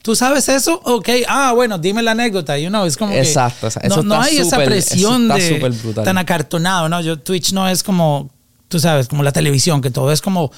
¿Tú 0.00 0.14
sabes 0.14 0.48
eso? 0.48 0.80
Ok. 0.84 1.08
Ah, 1.28 1.52
bueno, 1.54 1.78
dime 1.78 2.02
la 2.02 2.10
anécdota. 2.10 2.58
You 2.58 2.68
know, 2.68 2.84
es 2.84 2.96
como 2.96 3.12
que 3.12 3.20
Exacto, 3.20 3.66
o 3.66 3.70
sea, 3.70 3.82
no, 3.88 3.94
eso 3.94 4.02
no 4.02 4.20
hay 4.20 4.38
esa 4.38 4.62
presión 4.62 5.28
de 5.28 5.72
tan 6.02 6.18
acartonado, 6.18 6.88
¿no? 6.88 7.00
Yo, 7.00 7.18
Twitch 7.18 7.52
no 7.52 7.68
es 7.68 7.82
como, 7.82 8.30
tú 8.68 8.78
sabes, 8.78 9.08
como 9.08 9.22
la 9.22 9.32
televisión, 9.32 9.80
que 9.80 9.90
todo 9.90 10.12
es 10.12 10.20
como 10.20 10.50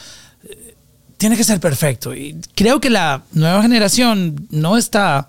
tiene 1.16 1.36
que 1.36 1.44
ser 1.44 1.60
perfecto. 1.60 2.14
Y 2.14 2.36
creo 2.54 2.80
que 2.80 2.90
la 2.90 3.22
nueva 3.32 3.62
generación 3.62 4.46
no 4.50 4.76
está 4.76 5.26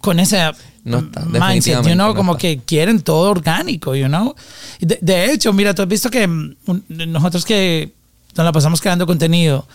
con 0.00 0.20
ese 0.20 0.38
No 0.84 0.98
está, 0.98 1.24
mindset, 1.24 1.76
you 1.78 1.94
know, 1.94 2.08
no 2.08 2.14
como 2.14 2.32
está. 2.32 2.40
que 2.42 2.60
quieren 2.64 3.00
todo 3.00 3.30
orgánico, 3.30 3.94
you 3.94 4.06
know. 4.06 4.34
De, 4.80 4.98
de 5.02 5.32
hecho, 5.32 5.52
mira, 5.52 5.74
tú 5.74 5.82
has 5.82 5.88
visto 5.88 6.10
que 6.10 6.26
mm, 6.26 6.56
nosotros 6.88 7.44
que 7.44 7.92
nos 8.36 8.44
la 8.44 8.52
pasamos 8.52 8.80
creando 8.80 9.06
contenido, 9.06 9.66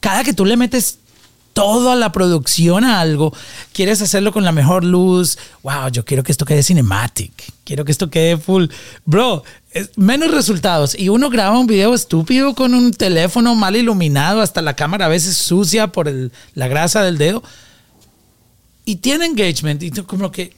cada 0.00 0.22
que 0.24 0.32
tú 0.34 0.44
le 0.44 0.56
metes 0.56 0.98
toda 1.58 1.96
la 1.96 2.12
producción 2.12 2.84
a 2.84 3.00
algo, 3.00 3.34
quieres 3.72 4.00
hacerlo 4.00 4.32
con 4.32 4.44
la 4.44 4.52
mejor 4.52 4.84
luz. 4.84 5.38
Wow, 5.64 5.90
yo 5.90 6.04
quiero 6.04 6.22
que 6.22 6.30
esto 6.30 6.44
quede 6.44 6.62
cinematic. 6.62 7.32
Quiero 7.64 7.84
que 7.84 7.90
esto 7.90 8.10
quede 8.10 8.36
full. 8.36 8.66
Bro, 9.04 9.42
menos 9.96 10.30
resultados. 10.30 10.96
Y 10.96 11.08
uno 11.08 11.30
graba 11.30 11.58
un 11.58 11.66
video 11.66 11.94
estúpido 11.94 12.54
con 12.54 12.74
un 12.74 12.92
teléfono 12.92 13.56
mal 13.56 13.74
iluminado, 13.74 14.40
hasta 14.40 14.62
la 14.62 14.76
cámara 14.76 15.06
a 15.06 15.08
veces 15.08 15.36
sucia 15.36 15.88
por 15.88 16.08
la 16.54 16.68
grasa 16.68 17.02
del 17.02 17.18
dedo. 17.18 17.42
Y 18.84 18.96
tiene 18.96 19.26
engagement. 19.26 19.82
Y 19.82 19.90
como 19.90 20.30
que. 20.30 20.56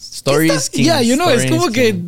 Stories 0.00 0.70
Ya, 0.72 1.02
you 1.02 1.14
know, 1.16 1.28
es 1.30 1.50
como 1.50 1.68
que 1.70 2.00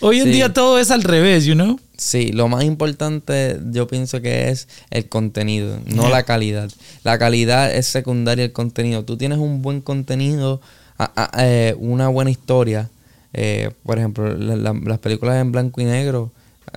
hoy 0.00 0.18
en 0.20 0.24
Sí. 0.26 0.30
día 0.32 0.52
todo 0.52 0.78
es 0.78 0.90
al 0.90 1.02
revés, 1.02 1.44
you 1.44 1.54
know. 1.54 1.78
Sí, 1.96 2.32
lo 2.32 2.48
más 2.48 2.64
importante 2.64 3.58
yo 3.70 3.86
pienso 3.86 4.20
que 4.20 4.48
es 4.50 4.66
el 4.90 5.08
contenido, 5.08 5.78
no 5.86 6.02
Yeah. 6.02 6.10
la 6.10 6.22
calidad. 6.24 6.70
La 7.04 7.18
calidad 7.18 7.72
es 7.72 7.86
secundaria 7.86 8.44
al 8.44 8.52
contenido. 8.52 9.04
Tú 9.04 9.16
tienes 9.16 9.38
un 9.38 9.62
buen 9.62 9.80
contenido, 9.80 10.60
a- 10.98 11.12
a- 11.32 11.46
eh, 11.46 11.74
una 11.78 12.08
buena 12.08 12.30
historia. 12.30 12.90
eh, 13.34 13.70
por 13.86 13.96
ejemplo, 13.98 14.36
la- 14.36 14.56
la- 14.56 14.78
las 14.84 14.98
películas 14.98 15.40
en 15.40 15.52
blanco 15.52 15.80
y 15.80 15.84
negro 15.84 16.30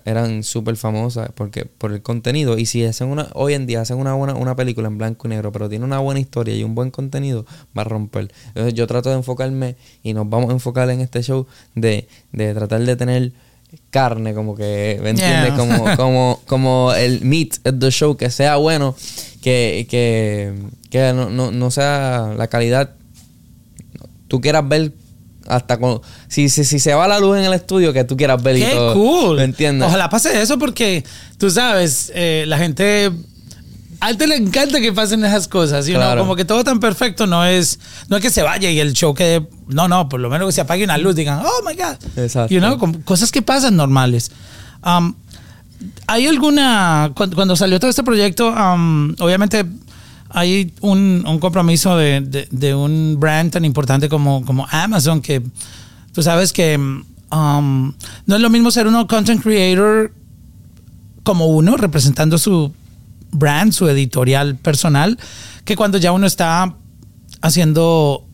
eran 0.05 0.43
súper 0.43 0.77
famosas 0.77 1.29
porque 1.33 1.65
por 1.65 1.91
el 1.91 2.01
contenido. 2.01 2.57
Y 2.57 2.67
si 2.67 2.85
hacen 2.85 3.07
una, 3.07 3.27
hoy 3.33 3.55
en 3.55 3.65
día 3.65 3.81
hacen 3.81 3.97
una 3.97 4.13
buena 4.13 4.35
una 4.35 4.55
película 4.55 4.87
en 4.87 4.97
blanco 4.97 5.27
y 5.27 5.31
negro, 5.31 5.51
pero 5.51 5.67
tiene 5.67 5.83
una 5.83 5.99
buena 5.99 6.19
historia 6.19 6.55
y 6.55 6.63
un 6.63 6.75
buen 6.75 6.91
contenido, 6.91 7.45
va 7.77 7.81
a 7.81 7.85
romper. 7.85 8.31
Entonces 8.49 8.75
yo 8.75 8.85
trato 8.87 9.09
de 9.09 9.15
enfocarme 9.15 9.75
y 10.03 10.13
nos 10.13 10.29
vamos 10.29 10.51
a 10.51 10.53
enfocar 10.53 10.89
en 10.91 11.01
este 11.01 11.23
show 11.23 11.47
de, 11.73 12.07
de 12.31 12.53
tratar 12.53 12.81
de 12.81 12.95
tener 12.95 13.33
carne, 13.89 14.33
como 14.33 14.55
que, 14.55 14.99
¿me 15.01 15.09
entiendes? 15.09 15.55
Yeah. 15.55 15.57
Como, 15.57 15.95
como, 15.97 16.41
como 16.45 16.93
el 16.93 17.21
meat 17.21 17.55
of 17.65 17.79
the 17.79 17.89
show, 17.89 18.15
que 18.15 18.29
sea 18.29 18.57
bueno, 18.57 18.95
que, 19.41 19.87
que, 19.89 20.53
que 20.89 21.13
no, 21.13 21.29
no, 21.29 21.51
no 21.51 21.71
sea 21.71 22.33
la 22.37 22.47
calidad. 22.47 22.91
Tú 24.27 24.39
quieras 24.41 24.67
ver 24.67 24.91
hasta 25.47 25.77
con. 25.77 26.01
Si, 26.27 26.49
si, 26.49 26.63
si 26.65 26.79
se 26.79 26.93
va 26.93 27.07
la 27.07 27.19
luz 27.19 27.37
en 27.37 27.43
el 27.45 27.53
estudio, 27.53 27.93
que 27.93 28.03
tú 28.03 28.15
quieras 28.17 28.41
ver 28.41 28.57
y 28.57 28.61
Qué 28.61 28.71
todo. 28.71 28.93
cool. 28.93 29.37
¿Me 29.37 29.43
entiendes? 29.43 29.87
Ojalá 29.87 30.09
pase 30.09 30.41
eso 30.41 30.57
porque 30.59 31.03
tú 31.37 31.49
sabes, 31.49 32.11
eh, 32.15 32.45
la 32.47 32.57
gente 32.57 33.11
a 34.01 34.09
él 34.09 34.17
te 34.17 34.27
le 34.27 34.35
encanta 34.35 34.81
que 34.81 34.91
pasen 34.91 35.23
esas 35.23 35.47
cosas, 35.47 35.85
you 35.87 35.93
know, 35.93 36.01
Claro. 36.03 36.21
como 36.21 36.35
que 36.35 36.43
todo 36.45 36.63
tan 36.63 36.79
perfecto 36.79 37.25
no 37.27 37.45
es 37.45 37.79
no 38.09 38.17
es 38.17 38.21
que 38.21 38.29
se 38.29 38.41
vaya 38.43 38.69
y 38.69 38.79
el 38.79 38.93
show 38.93 39.13
quede 39.13 39.47
no, 39.67 39.87
no, 39.87 40.09
por 40.09 40.19
lo 40.19 40.29
menos 40.29 40.47
que 40.47 40.51
se 40.51 40.61
apague 40.61 40.83
una 40.83 40.97
luz, 40.97 41.15
digan, 41.15 41.39
"Oh 41.45 41.67
my 41.67 41.73
god." 41.75 41.95
Exacto. 42.17 42.53
You 42.53 42.59
know, 42.59 42.77
cosas 43.05 43.31
que 43.31 43.41
pasan 43.41 43.75
normales. 43.77 44.31
Um, 44.85 45.15
¿Hay 46.07 46.25
alguna, 46.27 47.11
cuando, 47.15 47.35
cuando 47.35 47.55
salió 47.55 47.79
todo 47.79 47.89
este 47.89 48.03
proyecto, 48.03 48.49
um, 48.49 49.13
obviamente 49.19 49.65
hay 50.37 50.73
un, 50.81 51.23
un 51.25 51.39
compromiso 51.39 51.95
de, 51.97 52.19
de- 52.21 52.47
de 52.51 52.75
un 52.75 53.15
brand 53.19 53.51
tan 53.51 53.63
importante 53.65 54.09
como, 54.09 54.43
como 54.45 54.67
Amazon, 54.69 55.21
que 55.21 55.41
tú 56.13 56.21
sabes 56.21 56.51
que 56.51 56.75
um, 56.77 57.93
no 58.25 58.35
es 58.35 58.41
lo 58.41 58.49
mismo 58.49 58.69
ser 58.69 58.85
uno 58.87 59.07
content 59.07 59.41
creator 59.41 60.13
como 61.23 61.47
uno, 61.47 61.77
representando 61.77 62.37
su 62.37 62.73
brand, 63.31 63.71
su 63.71 63.87
editorial 63.87 64.55
personal, 64.57 65.17
que 65.63 65.75
cuando 65.75 65.97
ya 65.97 66.11
uno 66.11 66.27
está 66.27 66.75
haciendo 67.41 68.25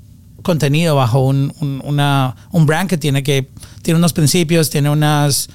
contenido 0.44 0.96
bajo 0.96 1.20
un, 1.20 1.54
un- 1.62 1.82
una, 1.86 2.36
un 2.52 2.66
brand 2.66 2.90
que 2.90 2.98
tiene 2.98 3.22
que 3.24 3.48
tiene 3.84 3.98
unos 4.00 4.14
principios, 4.14 4.70
tiene 4.70 4.90
unas, 4.90 5.50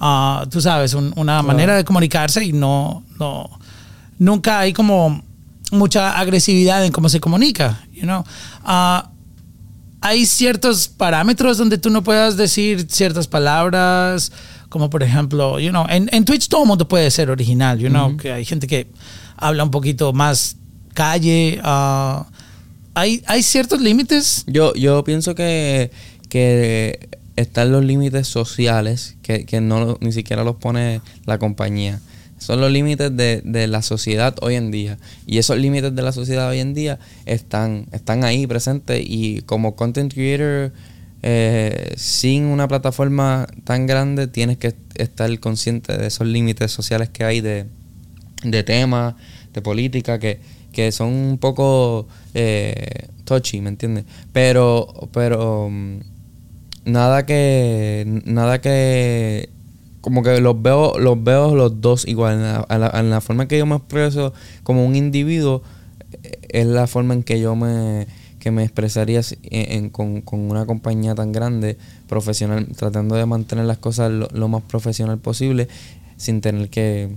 ah, 0.00 0.44
tú 0.50 0.60
sabes, 0.60 0.94
un- 0.94 1.12
una 1.16 1.42
manera 1.42 1.76
de 1.76 1.84
comunicarse 1.84 2.44
y 2.44 2.52
no, 2.52 3.04
no, 3.18 3.48
nunca 4.18 4.58
hay 4.60 4.72
como 4.72 5.22
mucha 5.72 6.18
agresividad 6.18 6.84
en 6.84 6.92
cómo 6.92 7.08
se 7.08 7.20
comunica, 7.20 7.84
you 7.92 8.02
know. 8.02 8.24
Ah, 8.64 9.10
hay 10.00 10.26
ciertos 10.26 10.88
parámetros 10.88 11.58
donde 11.58 11.78
tú 11.78 11.88
no 11.90 12.02
puedas 12.02 12.36
decir 12.36 12.86
ciertas 12.88 13.26
palabras, 13.26 14.32
como 14.68 14.90
por 14.90 15.02
ejemplo, 15.02 15.58
you 15.60 15.70
know, 15.70 15.86
en, 15.88 16.08
en 16.12 16.24
Twitch 16.24 16.48
todo 16.48 16.62
el 16.62 16.68
mundo 16.68 16.88
puede 16.88 17.10
ser 17.10 17.30
original, 17.30 17.78
you 17.78 17.88
know, 17.88 18.16
que 18.16 18.32
hay 18.32 18.44
gente 18.44 18.66
que 18.66 18.88
habla 19.36 19.64
un 19.64 19.70
poquito 19.70 20.12
más 20.12 20.56
calle. 20.94 21.60
ah, 21.62 22.26
hay, 22.94 23.22
hay 23.26 23.42
ciertos 23.42 23.80
límites. 23.80 24.44
Yo, 24.46 24.74
yo 24.74 25.02
pienso 25.04 25.34
que, 25.34 25.90
que 26.28 27.08
están 27.36 27.72
los 27.72 27.84
límites 27.84 28.28
sociales 28.28 29.16
que, 29.22 29.46
que 29.46 29.60
no 29.60 29.96
ni 30.00 30.12
siquiera 30.12 30.44
los 30.44 30.56
pone 30.56 31.00
la 31.24 31.38
compañía. 31.38 32.00
Son 32.42 32.60
los 32.60 32.72
límites 32.72 33.16
de, 33.16 33.40
de 33.44 33.68
la 33.68 33.82
sociedad 33.82 34.34
hoy 34.42 34.56
en 34.56 34.72
día. 34.72 34.98
Y 35.26 35.38
esos 35.38 35.58
límites 35.58 35.94
de 35.94 36.02
la 36.02 36.10
sociedad 36.10 36.48
hoy 36.48 36.58
en 36.58 36.74
día 36.74 36.98
están, 37.24 37.86
están 37.92 38.24
ahí 38.24 38.48
presentes. 38.48 39.00
Y 39.06 39.42
como 39.42 39.76
content 39.76 40.12
creator, 40.12 40.72
eh, 41.22 41.94
sin 41.96 42.46
una 42.46 42.66
plataforma 42.66 43.46
tan 43.62 43.86
grande, 43.86 44.26
tienes 44.26 44.58
que 44.58 44.74
estar 44.96 45.38
consciente 45.38 45.96
de 45.96 46.08
esos 46.08 46.26
límites 46.26 46.72
sociales 46.72 47.10
que 47.10 47.22
hay 47.22 47.40
de, 47.40 47.66
de 48.42 48.64
temas, 48.64 49.14
de 49.52 49.62
política, 49.62 50.18
que, 50.18 50.40
que 50.72 50.90
son 50.90 51.10
un 51.12 51.38
poco 51.38 52.08
eh, 52.34 53.06
touchy, 53.24 53.60
¿me 53.60 53.68
entiendes? 53.68 54.04
Pero, 54.32 55.08
pero 55.12 55.68
mm, 55.70 56.00
nada 56.86 57.24
que, 57.24 58.20
nada 58.24 58.60
que, 58.60 59.48
como 60.02 60.22
que 60.22 60.40
los 60.40 60.60
veo, 60.60 60.98
los 60.98 61.22
veo 61.24 61.54
los 61.54 61.80
dos 61.80 62.06
igual, 62.06 62.34
en 62.68 63.10
la, 63.10 63.20
forma 63.22 63.44
en 63.44 63.48
que 63.48 63.56
yo 63.56 63.64
me 63.64 63.76
expreso 63.76 64.34
como 64.64 64.84
un 64.84 64.96
individuo, 64.96 65.62
eh, 66.22 66.38
es 66.50 66.66
la 66.66 66.86
forma 66.86 67.14
en 67.14 67.22
que 67.22 67.40
yo 67.40 67.56
me 67.56 68.06
que 68.42 68.50
me 68.50 68.64
expresaría 68.64 69.20
con, 69.92 70.20
con 70.22 70.40
una 70.50 70.66
compañía 70.66 71.14
tan 71.14 71.30
grande, 71.30 71.78
profesional, 72.08 72.66
tratando 72.76 73.14
de 73.14 73.24
mantener 73.24 73.66
las 73.66 73.78
cosas 73.78 74.10
lo, 74.10 74.48
más 74.48 74.62
profesional 74.64 75.18
posible, 75.18 75.68
sin 76.16 76.40
tener 76.40 76.68
que 76.68 77.14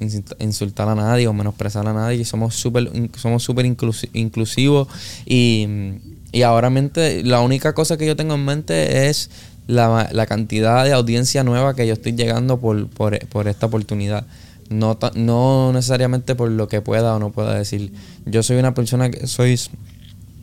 insulta- 0.00 0.36
insultar 0.40 0.88
a 0.88 0.94
nadie 0.94 1.26
o 1.28 1.34
menosprezar 1.34 1.86
a 1.86 1.92
nadie. 1.92 2.24
Somos 2.24 2.54
súper 2.54 2.90
somos 3.18 3.46
inclusi- 3.66 4.08
inclusivos 4.14 4.88
y, 5.26 5.66
y 6.32 6.40
ahora 6.40 6.70
mente, 6.70 7.22
la 7.24 7.42
única 7.42 7.74
cosa 7.74 7.98
que 7.98 8.06
yo 8.06 8.16
tengo 8.16 8.34
en 8.34 8.46
mente 8.46 9.08
es 9.10 9.28
la, 9.68 10.08
la 10.10 10.26
cantidad 10.26 10.84
de 10.84 10.92
audiencia 10.92 11.44
nueva 11.44 11.74
que 11.74 11.86
yo 11.86 11.92
estoy 11.92 12.12
llegando 12.14 12.58
por, 12.58 12.88
por, 12.88 13.16
por 13.28 13.46
esta 13.46 13.66
oportunidad. 13.66 14.26
No, 14.70 14.98
no 15.14 15.70
necesariamente 15.72 16.34
por 16.34 16.50
lo 16.50 16.66
que 16.68 16.80
pueda 16.82 17.14
o 17.14 17.18
no 17.20 17.30
pueda 17.30 17.54
decir. 17.54 17.92
Yo 18.26 18.42
soy 18.42 18.56
una 18.56 18.74
persona 18.74 19.10
que 19.10 19.26
soy 19.28 19.58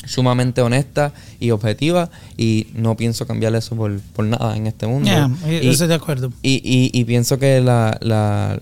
sumamente 0.06 0.62
honesta 0.62 1.12
y 1.40 1.52
objetiva 1.52 2.10
y 2.38 2.68
no 2.76 2.96
pienso 2.96 3.26
cambiar 3.28 3.56
eso 3.56 3.76
por, 3.76 4.00
por 4.16 4.26
nada 4.26 4.56
en 4.56 4.68
este 4.68 4.88
mundo. 4.88 5.10
Yeah, 5.10 5.30
Y- 5.62 5.68
estoy 5.70 5.88
de 5.88 5.96
acuerdo. 5.96 6.32
y, 6.42 6.62
y, 6.64 6.92
y 7.00 7.04
pienso 7.06 7.38
que 7.40 7.60
la, 7.62 7.98
la, 8.02 8.60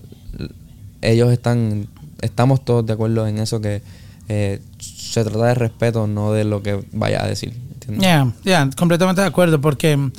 ellos 1.02 1.30
están, 1.32 1.86
estamos 2.22 2.64
todos 2.64 2.86
de 2.86 2.94
acuerdo 2.94 3.26
en 3.26 3.38
eso 3.38 3.60
que 3.60 3.82
eh, 4.28 4.60
se 4.78 5.22
trata 5.24 5.46
de 5.46 5.54
respeto, 5.54 6.06
no 6.06 6.32
de 6.32 6.44
lo 6.44 6.62
que 6.62 6.82
vaya 6.92 7.22
a 7.22 7.26
decir. 7.28 7.52
¿entiendes? 7.74 8.00
Yeah, 8.02 8.32
yeah, 8.44 8.70
completamente 8.76 9.20
de 9.20 9.26
acuerdo, 9.28 9.60
porque 9.60 10.10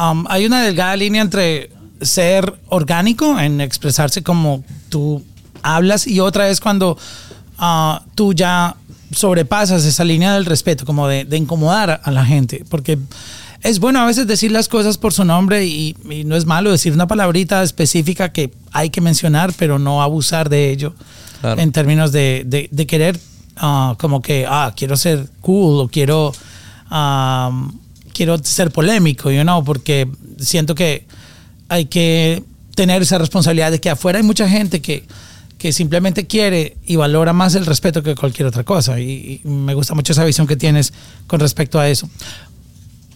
um, 0.00 0.24
hay 0.28 0.46
una 0.46 0.62
delgada 0.62 0.96
línea 0.96 1.22
entre 1.22 1.70
ser 2.00 2.54
orgánico, 2.68 3.38
en 3.38 3.60
expresarse 3.60 4.22
como 4.22 4.64
tú 4.88 5.22
hablas, 5.62 6.06
y 6.06 6.20
otra 6.20 6.48
es 6.48 6.60
cuando 6.60 6.96
ah, 7.58 8.02
tú 8.14 8.32
ya 8.32 8.76
sobrepasas 9.12 9.84
esa 9.84 10.04
línea 10.04 10.34
del 10.34 10.46
respeto, 10.46 10.84
como 10.86 11.06
de, 11.08 11.24
de 11.24 11.36
incomodar 11.36 12.00
a 12.04 12.10
la 12.10 12.24
gente, 12.24 12.64
porque 12.70 12.98
es 13.62 13.78
bueno 13.80 14.00
a 14.00 14.06
veces 14.06 14.26
decir 14.26 14.50
las 14.52 14.68
cosas 14.68 14.96
por 14.98 15.12
su 15.12 15.24
nombre 15.24 15.66
y, 15.66 15.94
y 16.08 16.24
no 16.24 16.36
es 16.36 16.46
malo 16.46 16.70
decir 16.70 16.92
una 16.94 17.06
palabrita 17.06 17.62
específica 17.62 18.32
que 18.32 18.52
hay 18.72 18.88
que 18.90 19.00
mencionar, 19.02 19.52
pero 19.58 19.78
no 19.78 20.02
abusar 20.02 20.48
de 20.48 20.70
ello. 20.70 20.94
Claro. 21.42 21.58
en 21.62 21.72
términos 21.72 22.12
de, 22.12 22.42
de- 22.46 22.68
de 22.70 22.86
querer 22.86 23.18
ah, 23.56 23.94
como 23.98 24.20
que, 24.20 24.44
ah, 24.46 24.74
quiero 24.76 24.94
ser 24.96 25.26
cool 25.40 25.80
o 25.80 25.88
quiero, 25.88 26.32
ah, 26.90 27.50
quiero 28.20 28.36
ser 28.44 28.70
polémico, 28.70 29.30
you 29.30 29.40
know, 29.40 29.64
porque 29.64 30.06
siento 30.38 30.74
que 30.74 31.06
hay 31.70 31.86
que 31.86 32.44
tener 32.74 33.00
esa 33.00 33.16
responsabilidad 33.16 33.70
de 33.70 33.80
que 33.80 33.88
afuera 33.88 34.18
hay 34.18 34.22
mucha 34.22 34.46
gente 34.46 34.82
que, 34.82 35.06
que 35.56 35.72
simplemente 35.72 36.26
quiere 36.26 36.76
y 36.84 36.96
valora 36.96 37.32
más 37.32 37.54
el 37.54 37.64
respeto 37.64 38.02
que 38.02 38.14
cualquier 38.14 38.46
otra 38.46 38.62
cosa. 38.62 39.00
Y, 39.00 39.40
me 39.44 39.72
gusta 39.72 39.94
mucho 39.94 40.12
esa 40.12 40.22
visión 40.22 40.46
que 40.46 40.56
tienes 40.56 40.92
con 41.26 41.40
respecto 41.40 41.80
a 41.80 41.88
eso. 41.88 42.10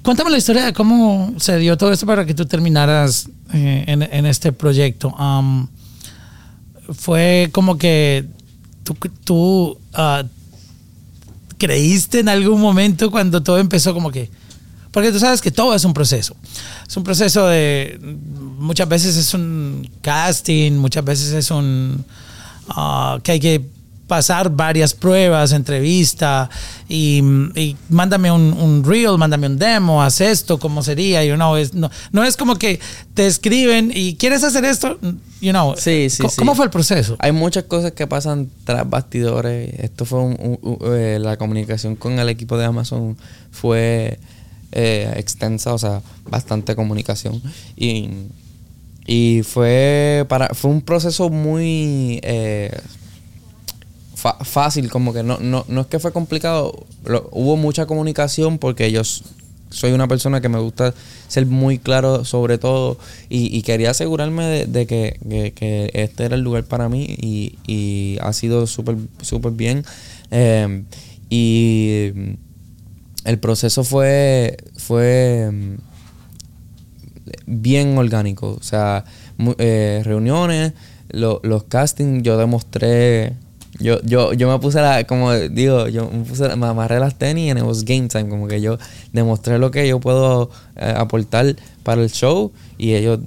Cuéntame 0.03 0.31
la 0.31 0.39
historia 0.39 0.65
de 0.65 0.73
cómo 0.73 1.35
se 1.37 1.59
dio 1.59 1.77
todo 1.77 1.93
esto 1.93 2.07
para 2.07 2.25
que 2.25 2.33
tú 2.33 2.47
terminaras 2.47 3.29
eh, 3.53 3.85
en, 3.87 4.25
este 4.25 4.53
proyecto. 4.53 5.15
Am, 5.19 5.69
fue 6.95 7.51
como 7.53 7.77
que 7.77 8.25
tú, 8.85 8.97
tú 9.23 9.79
ah, 9.93 10.25
creíste 11.59 12.21
en 12.21 12.31
algún 12.31 12.59
momento 12.59 13.11
cuando 13.11 13.43
todo 13.43 13.59
empezó 13.59 13.93
como 13.93 14.11
que... 14.11 14.31
Porque 14.95 15.13
tú 15.13 15.19
sabes 15.19 15.43
que 15.43 15.51
todo 15.51 15.75
es 15.75 15.85
un 15.85 15.93
proceso. 15.93 16.35
Es 16.89 16.97
un 16.97 17.05
proceso 17.05 17.47
de... 17.49 17.99
Muchas 18.59 18.89
veces 18.89 19.17
es 19.17 19.35
un 19.35 19.91
casting, 20.01 20.73
muchas 20.73 21.05
veces 21.05 21.33
es 21.33 21.51
un... 21.51 22.05
ah, 22.69 23.19
que 23.23 23.33
hay 23.33 23.41
que 23.41 23.61
pasar 24.07 24.51
varias 24.51 24.93
pruebas, 24.93 25.53
entrevista 25.53 26.51
y, 26.91 27.23
y 27.57 27.75
mándame 27.89 28.31
un, 28.31 28.53
un 28.53 28.85
reel, 28.85 29.17
mándame 29.17 29.47
un 29.47 29.59
demo, 29.59 30.03
haz 30.03 30.21
esto, 30.21 30.59
cómo 30.59 30.83
sería, 30.83 31.25
you 31.25 31.35
know, 31.37 31.57
es, 31.57 31.73
no, 31.73 31.91
no 32.13 32.23
es 32.23 32.37
como 32.37 32.57
que 32.57 32.79
te 33.15 33.27
escriben 33.27 33.91
y 33.95 34.15
quieres 34.17 34.45
hacer 34.45 34.67
esto, 34.67 34.99
you 35.41 35.53
know. 35.53 35.75
Sí, 35.79 36.11
sí, 36.11 36.19
¿Cómo, 36.19 36.31
sí. 36.31 36.37
cómo 36.37 36.55
fue 36.55 36.67
el 36.67 36.71
proceso? 36.71 37.17
Hay 37.19 37.33
muchas 37.33 37.65
cosas 37.65 37.93
que 37.93 38.07
pasan 38.07 38.51
tras 38.65 38.89
bastidores. 38.89 39.73
Esto 39.81 40.05
fue 40.05 40.21
un- 40.21 40.37
un- 40.39 40.59
un- 40.61 40.79
eh, 40.95 41.19
la 41.19 41.39
comunicación 41.39 41.97
con 41.97 42.19
el 42.19 42.29
equipo 42.29 42.59
de 42.59 42.67
Amazon 42.67 43.17
fue 43.51 44.19
eh, 44.75 45.15
extensa, 45.17 45.73
o 45.73 45.79
sea, 45.79 46.03
bastante 46.29 46.75
comunicación. 46.75 47.41
Y, 47.77 48.09
y 49.07 49.43
fue 49.45 50.27
para 50.29 50.49
fue 50.49 50.71
un 50.71 50.83
proceso 50.83 51.31
muy 51.31 52.19
eh, 52.23 52.77
fácil, 54.43 54.91
como 54.91 55.13
que 55.13 55.23
no, 55.23 55.39
no, 55.39 55.65
no 55.69 55.83
es 55.83 55.87
que 55.87 55.99
fue 55.99 56.13
complicado, 56.13 56.87
hubo 57.31 57.57
mucha 57.57 57.87
comunicación 57.87 58.59
porque 58.59 58.91
yo 58.91 59.03
soy 59.71 59.93
una 59.93 60.09
persona 60.09 60.41
que 60.41 60.49
me 60.49 60.59
gusta 60.59 60.95
ser 61.29 61.47
muy 61.47 61.79
claro 61.79 62.25
sobre 62.25 62.59
todo 62.59 62.97
y, 63.29 63.63
quería 63.63 63.91
asegurarme 63.91 64.67
de, 64.67 64.87
que, 64.87 65.19
que- 65.55 65.91
este 65.95 66.25
era 66.25 66.35
el 66.35 66.43
lugar 66.43 66.65
para 66.65 66.89
mí 66.89 67.07
y, 67.09 68.19
ha 68.21 68.33
sido 68.33 68.67
súper 68.67 68.97
súper 69.21 69.53
bien. 69.53 69.85
Eh, 70.31 70.85
y 71.31 72.37
el 73.25 73.39
proceso 73.39 73.85
fue, 73.85 74.57
fue 74.77 75.51
mm, 75.53 75.75
bien 77.47 77.97
orgánico. 77.99 78.57
O 78.59 78.63
sea, 78.63 79.05
eh, 79.59 80.03
reuniones, 80.05 80.73
lo- 81.11 81.41
los 81.43 81.65
castings, 81.65 82.23
yo 82.23 82.37
demostré. 82.37 83.35
Yo, 83.81 84.01
yo, 84.03 84.33
yo 84.35 84.49
me 84.49 84.59
puse 84.61 84.81
la, 84.81 85.03
como 85.05 85.33
digo, 85.33 85.89
yo 85.89 86.09
me 86.09 86.25
puse, 86.25 86.55
me 86.55 86.67
amarré 86.67 87.01
las 87.01 87.17
tenis 87.19 87.51
and 87.51 87.59
it 87.59 87.65
was 87.67 87.85
game 87.85 88.07
time. 88.09 88.29
Como 88.29 88.47
que 88.47 88.61
yo 88.61 88.79
demostré 89.13 89.59
lo 89.59 89.71
que 89.73 89.89
yo 89.89 89.99
puedo 89.99 90.51
eh, 90.77 90.95
aportar 90.97 91.57
para 91.83 92.01
el 92.03 92.11
show 92.11 92.53
y 92.79 92.95
ellos 92.95 93.19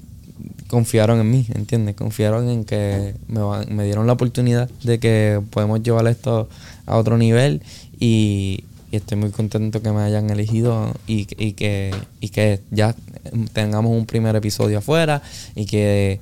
confiaron 0.67 1.19
en 1.19 1.29
mí, 1.29 1.45
¿entiendes? 1.53 1.95
Confiaron 1.95 2.47
en 2.49 2.63
que 2.63 3.15
me, 3.27 3.41
me 3.69 3.83
dieron 3.85 4.07
la 4.07 4.13
oportunidad 4.13 4.69
de 4.83 4.99
que 4.99 5.41
podemos 5.49 5.81
llevar 5.83 6.07
esto 6.07 6.47
a 6.85 6.95
otro 6.97 7.17
nivel 7.17 7.61
y, 7.99 8.63
y 8.91 8.95
estoy 8.95 9.17
muy 9.17 9.31
contento 9.31 9.81
que 9.81 9.91
me 9.91 10.01
hayan 10.01 10.29
elegido 10.29 10.93
y, 11.07 11.27
y 11.37 11.53
que, 11.53 11.93
y 12.21 12.29
que 12.29 12.61
ya 12.71 12.95
tengamos 13.53 13.91
un 13.91 14.05
primer 14.05 14.35
episodio 14.35 14.79
afuera 14.79 15.21
y 15.55 15.65
que 15.65 16.19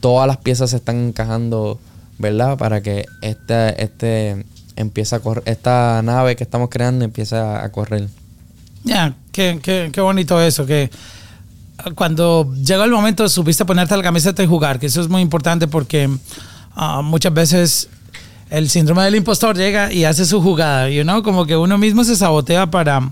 todas 0.00 0.26
las 0.26 0.38
piezas 0.38 0.70
se 0.70 0.76
están 0.76 1.08
encajando, 1.08 1.78
¿verdad? 2.18 2.58
Para 2.58 2.82
que 2.82 3.06
este, 3.20 3.82
este 3.82 4.44
empiece 4.74 5.14
a 5.14 5.20
correr, 5.20 5.44
esta 5.46 6.02
nave 6.02 6.34
que 6.34 6.42
estamos 6.42 6.68
creando 6.70 7.04
empiece 7.04 7.36
a, 7.36 7.68
correr. 7.70 8.08
Ya, 8.84 9.14
qué, 9.30 9.60
qué, 9.62 9.90
qué 9.92 10.00
bonito 10.00 10.40
eso, 10.40 10.66
que 10.66 10.90
cuando 11.94 12.52
llegó 12.54 12.84
el 12.84 12.90
momento 12.90 13.28
supiste 13.28 13.64
ponerte 13.64 13.96
la 13.96 14.02
camiseta 14.02 14.42
y 14.42 14.46
jugar, 14.46 14.78
que 14.78 14.86
eso 14.86 15.00
es 15.00 15.08
muy 15.08 15.22
importante 15.22 15.66
porque 15.68 16.08
ah, 16.74 17.02
muchas 17.02 17.32
veces 17.32 17.88
el 18.52 18.68
síndrome 18.68 19.02
del 19.02 19.14
impostor 19.14 19.56
llega 19.56 19.90
y 19.90 20.04
hace 20.04 20.26
su 20.26 20.42
jugada, 20.42 20.90
you 20.90 21.04
know, 21.04 21.22
como 21.22 21.46
que 21.46 21.56
uno 21.56 21.78
mismo 21.78 22.04
se 22.04 22.16
sabotea 22.16 22.70
para, 22.70 23.10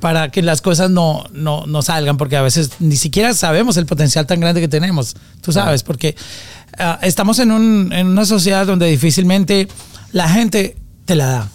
para 0.00 0.30
que 0.30 0.42
las 0.42 0.60
cosas 0.60 0.90
no, 0.90 1.24
no, 1.32 1.64
no 1.66 1.80
salgan, 1.80 2.16
porque 2.16 2.36
a 2.36 2.42
veces 2.42 2.72
ni 2.80 2.96
siquiera 2.96 3.34
sabemos 3.34 3.76
el 3.76 3.86
potencial 3.86 4.26
tan 4.26 4.40
grande 4.40 4.60
que 4.60 4.66
tenemos, 4.66 5.14
tú 5.42 5.52
sabes, 5.52 5.84
porque 5.84 6.16
ah, 6.76 6.98
estamos 7.02 7.38
en, 7.38 7.52
un, 7.52 7.92
en 7.92 8.08
una 8.08 8.26
sociedad 8.26 8.66
donde 8.66 8.86
difícilmente 8.86 9.68
la 10.10 10.28
gente 10.28 10.76
te 11.04 11.14
la 11.14 11.26
da. 11.26 11.50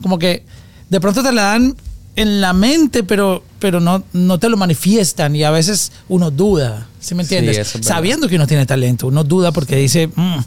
Como 0.00 0.18
que 0.18 0.46
de 0.88 1.00
pronto 1.02 1.22
te 1.22 1.32
la 1.32 1.42
dan 1.42 1.76
en 2.16 2.40
la 2.40 2.54
mente, 2.54 3.02
pero, 3.02 3.44
pero 3.58 3.78
no, 3.78 4.02
no 4.14 4.38
te 4.38 4.48
lo 4.48 4.56
manifiestan 4.56 5.36
y 5.36 5.44
a 5.44 5.50
veces 5.50 5.92
uno 6.08 6.30
duda, 6.30 6.86
¿sí 6.98 7.14
me 7.14 7.24
entiendes? 7.24 7.68
Sí. 7.68 7.82
Sabiendo 7.82 8.26
que 8.26 8.36
uno 8.36 8.46
tiene 8.46 8.64
talento, 8.64 9.06
uno 9.06 9.22
duda 9.22 9.52
porque 9.52 9.76
dice, 9.76 10.06
"Mm, 10.14 10.38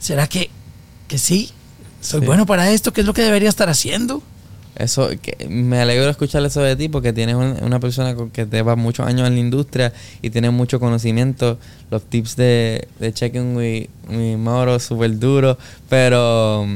¿será 0.00 0.26
que, 0.26 0.50
que 1.08 1.18
sí? 1.18 1.50
¿Soy 2.00 2.20
Sí. 2.20 2.26
bueno 2.26 2.46
para 2.46 2.70
esto? 2.70 2.92
¿Qué 2.92 3.00
es 3.00 3.06
lo 3.06 3.14
que 3.14 3.22
debería 3.22 3.48
estar 3.48 3.68
haciendo? 3.68 4.22
Eso, 4.76 5.08
que 5.22 5.46
me 5.48 5.80
alegro 5.80 6.08
escuchar 6.10 6.44
eso 6.44 6.60
de 6.60 6.76
ti 6.76 6.90
porque 6.90 7.12
tienes 7.14 7.34
un- 7.34 7.56
una 7.62 7.80
persona 7.80 8.14
que 8.32 8.44
lleva 8.44 8.76
muchos 8.76 9.06
años 9.06 9.26
en 9.26 9.32
la 9.34 9.40
industria 9.40 9.92
y 10.20 10.28
tienes 10.28 10.52
mucho 10.52 10.78
conocimiento. 10.78 11.58
Los 11.90 12.02
tips 12.04 12.36
de, 12.36 12.86
de 13.00 13.12
Checking 13.14 13.56
with, 13.56 13.86
with 14.10 14.36
Mauro 14.36 14.78
súper 14.78 15.18
duros, 15.18 15.56
pero 15.88 16.66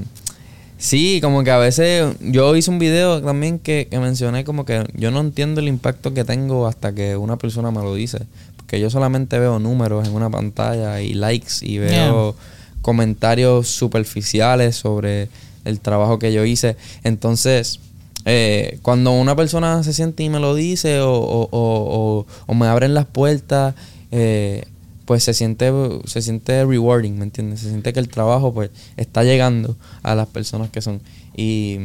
sí, 0.79 1.21
como 1.21 1.45
que 1.45 1.51
a 1.51 1.59
veces 1.59 2.17
yo 2.23 2.57
hice 2.57 2.71
un 2.71 2.79
video 2.79 3.21
también 3.21 3.59
que, 3.59 3.87
que 3.91 3.99
mencioné 3.99 4.45
como 4.45 4.65
que 4.65 4.87
yo 4.95 5.11
no 5.11 5.21
entiendo 5.21 5.61
el 5.61 5.69
impacto 5.69 6.15
que 6.15 6.25
tengo 6.25 6.67
hasta 6.67 6.95
que 6.95 7.17
una 7.17 7.37
persona 7.37 7.71
me 7.71 7.81
lo 7.83 7.95
dice. 7.95 8.21
Porque 8.57 8.81
yo 8.81 8.89
solamente 8.89 9.39
veo 9.39 9.59
números 9.59 10.09
en 10.09 10.15
una 10.15 10.31
pantalla 10.31 11.03
y 11.03 11.13
likes 11.13 11.53
y 11.61 11.79
veo 11.79 12.35
comentarios 12.83 13.69
superficiales 13.69 14.77
sobre 14.77 15.29
el 15.65 15.81
trabajo 15.81 16.19
que 16.19 16.33
yo 16.33 16.45
hice. 16.45 16.77
Entonces, 17.05 17.81
eh, 18.25 18.79
cuando 18.83 19.13
una 19.13 19.35
persona 19.37 19.83
se 19.83 19.93
siente 19.93 20.23
y 20.23 20.29
me 20.31 20.41
lo 20.41 20.55
dice 20.55 21.01
o, 21.01 21.13
o- 21.13 22.27
o- 22.47 22.55
me 22.55 22.67
abren 22.67 22.95
las 22.95 23.07
puertas, 23.07 23.75
eh, 24.11 24.65
pues 25.05 25.25
se 25.25 25.35
siente, 25.35 25.73
se 26.05 26.23
siente 26.23 26.65
rewarding, 26.65 27.19
¿me 27.19 27.25
entiendes? 27.25 27.61
Se 27.61 27.69
siente 27.69 27.93
que 27.93 28.01
el 28.01 28.09
trabajo 28.09 28.55
pues 28.55 28.71
está 28.97 29.25
llegando 29.25 29.77
a 30.03 30.15
las 30.15 30.29
personas 30.29 30.71
que 30.71 30.81
son. 30.81 31.01
Y, 31.37 31.77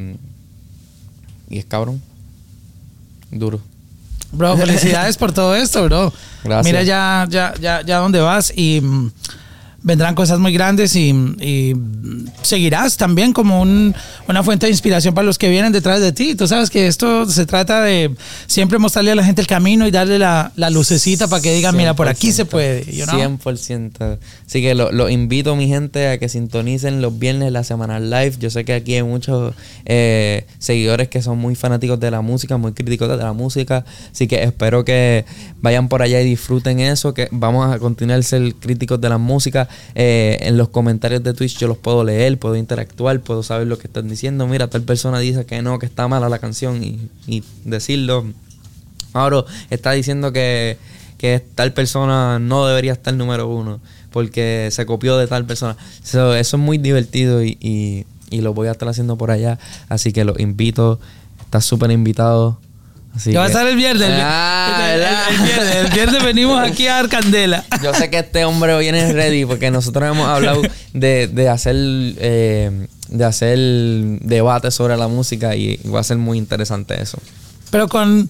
y 1.49 1.57
es 1.57 1.65
cabrón. 1.65 2.01
Duro. 3.31 3.59
Bro, 4.31 4.57
felicidades 4.57 5.17
por 5.17 5.31
todo 5.31 5.55
esto, 5.55 5.83
bro. 5.85 6.11
Gracias. 6.43 6.65
Mira 6.65 6.83
ya, 6.83 7.25
ya, 7.29 7.53
ya, 7.59 7.81
ya 7.83 7.97
dónde 7.99 8.19
vas 8.19 8.53
y 8.55 8.81
vendrán 9.85 10.15
cosas 10.15 10.39
muy 10.39 10.51
grandes 10.51 10.95
y, 10.95 11.13
seguirás 12.41 12.97
también 12.97 13.33
como 13.33 13.61
un- 13.61 13.95
una 14.27 14.43
fuente 14.43 14.65
de 14.65 14.71
inspiración 14.71 15.13
para 15.13 15.25
los 15.25 15.37
que 15.37 15.49
vienen 15.49 15.71
detrás 15.71 16.01
de 16.01 16.11
ti. 16.11 16.35
Tú 16.35 16.47
sabes 16.47 16.69
que 16.69 16.87
esto 16.87 17.25
se 17.27 17.45
trata 17.45 17.81
de 17.81 18.13
siempre 18.47 18.77
mostrarle 18.77 19.11
a 19.11 19.15
la 19.15 19.23
gente 19.23 19.41
el 19.41 19.47
camino 19.47 19.87
y 19.87 19.91
darle 19.91 20.19
la, 20.19 20.51
lucecita 20.71 21.27
para 21.27 21.41
que 21.41 21.53
digan, 21.53 21.77
mira, 21.77 21.93
por 21.93 22.07
aquí 22.07 22.31
se 22.31 22.45
100%, 22.45 22.49
puede. 22.49 22.85
you 22.91 23.05
know? 23.05 23.19
100%. 23.19 24.17
Así 24.47 24.61
que 24.61 24.75
los 24.75 24.91
lo 24.93 25.09
invito, 25.09 25.55
mi 25.55 25.67
gente, 25.67 26.07
a 26.09 26.17
que 26.17 26.29
sintonicen 26.29 27.01
los 27.01 27.17
viernes 27.17 27.51
la 27.51 27.63
semana 27.63 27.99
live. 27.99 28.33
Yo 28.39 28.49
sé 28.49 28.65
que 28.65 28.73
aquí 28.73 28.95
hay 28.95 29.03
muchos 29.03 29.53
eh, 29.85 30.45
seguidores 30.59 31.07
que 31.09 31.21
son 31.21 31.37
muy 31.37 31.55
fanáticos 31.55 31.99
de 31.99 32.09
la 32.11 32.21
música, 32.21 32.57
muy 32.57 32.73
críticos 32.73 33.07
de 33.09 33.17
la 33.17 33.33
música. 33.33 33.85
Así 34.11 34.27
que 34.27 34.43
espero 34.43 34.83
que 34.83 35.25
vayan 35.61 35.87
por 35.89 36.01
allá 36.01 36.21
y 36.21 36.25
disfruten 36.25 36.79
eso. 36.79 37.13
Que 37.13 37.27
vamos 37.31 37.73
a 37.73 37.79
continuar 37.79 38.23
ser 38.23 38.55
críticos 38.55 38.99
de 38.99 39.09
la 39.09 39.17
música. 39.17 39.67
Eh, 39.95 40.37
en 40.41 40.57
los 40.57 40.69
comentarios 40.69 41.23
de 41.23 41.33
Twitch 41.33 41.57
yo 41.57 41.67
los 41.67 41.77
puedo 41.77 42.03
leer, 42.03 42.37
puedo 42.37 42.55
interactuar, 42.55 43.19
puedo 43.21 43.43
saber 43.43 43.67
lo 43.67 43.77
que 43.77 43.87
están 43.87 44.07
diciendo. 44.07 44.47
Mira, 44.47 44.69
tal 44.69 44.81
persona 44.83 45.19
dice 45.19 45.45
que 45.45 45.61
no, 45.61 45.79
que 45.79 45.85
está 45.85 46.07
mala 46.07 46.29
la 46.29 46.39
canción 46.39 46.83
y, 46.83 47.09
y 47.27 47.43
decirlo. 47.63 48.25
Ahora 49.13 49.45
está 49.69 49.91
diciendo 49.91 50.33
que, 50.33 50.77
que 51.17 51.43
tal 51.55 51.73
persona 51.73 52.39
no 52.39 52.65
debería 52.67 52.93
estar 52.93 53.13
número 53.13 53.47
uno 53.47 53.79
porque 54.11 54.69
se 54.71 54.85
copió 54.85 55.17
de 55.17 55.27
tal 55.27 55.45
persona. 55.45 55.77
So, 56.03 56.35
eso 56.35 56.57
es 56.57 56.63
muy 56.63 56.77
divertido 56.77 57.43
y, 57.43 57.57
y, 57.59 58.05
y 58.29 58.41
lo 58.41 58.53
voy 58.53 58.67
a 58.67 58.71
estar 58.71 58.87
haciendo 58.89 59.17
por 59.17 59.31
allá. 59.31 59.59
Así 59.89 60.13
que 60.13 60.23
los 60.25 60.39
invito. 60.39 60.99
Estás 61.41 61.65
súper 61.65 61.91
invitado 61.91 62.59
Así 63.15 63.31
¿Qué 63.31 63.37
va 63.37 63.45
a 63.45 63.47
estar 63.47 63.65
el 63.65 63.75
viernes? 63.77 64.09
El, 64.09 64.19
Ah, 64.21 64.87
el- 64.89 64.93
el- 64.93 64.99
¿verdad? 64.99 65.23
el 65.29 65.37
viernes, 65.45 65.75
el 65.75 65.87
viernes 65.93 66.23
venimos 66.23 66.59
aquí 66.59 66.87
a 66.87 66.95
dar 66.95 67.07
candela. 67.09 67.63
Yo 67.83 67.93
sé 67.93 68.09
que 68.09 68.19
este 68.19 68.43
hombre 68.43 68.77
viene 68.79 69.13
ready 69.13 69.45
porque 69.45 69.71
nosotros 69.71 70.09
hemos 70.09 70.27
hablado 70.27 70.61
de, 70.93 71.27
de 71.27 71.49
hacer 71.49 71.75
eh, 71.77 72.87
de 73.07 73.23
hacer 73.23 73.57
debate 74.21 74.69
sobre 74.71 74.97
la 74.97 75.07
música 75.07 75.55
y 75.55 75.77
va 75.93 76.01
a 76.01 76.03
ser 76.03 76.17
muy 76.17 76.37
interesante 76.37 77.01
eso. 77.01 77.17
Pero 77.71 77.87
con, 77.87 78.29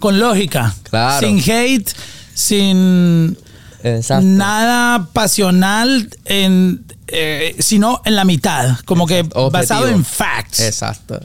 con 0.00 0.18
lógica. 0.18 0.74
Claro. 0.90 1.26
Sin 1.26 1.38
hate, 1.50 1.88
sin 2.34 3.38
Exacto. 3.82 4.26
nada 4.26 5.08
pasional, 5.12 6.10
en, 6.24 6.84
eh, 7.06 7.56
sino 7.60 8.02
en 8.04 8.16
la 8.16 8.24
mitad. 8.24 8.78
Como 8.84 9.06
que 9.06 9.20
Objetivo. 9.20 9.50
basado 9.50 9.88
en 9.88 10.04
facts. 10.04 10.60
Exacto. 10.60 11.20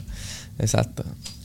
Exacto. 0.58 1.04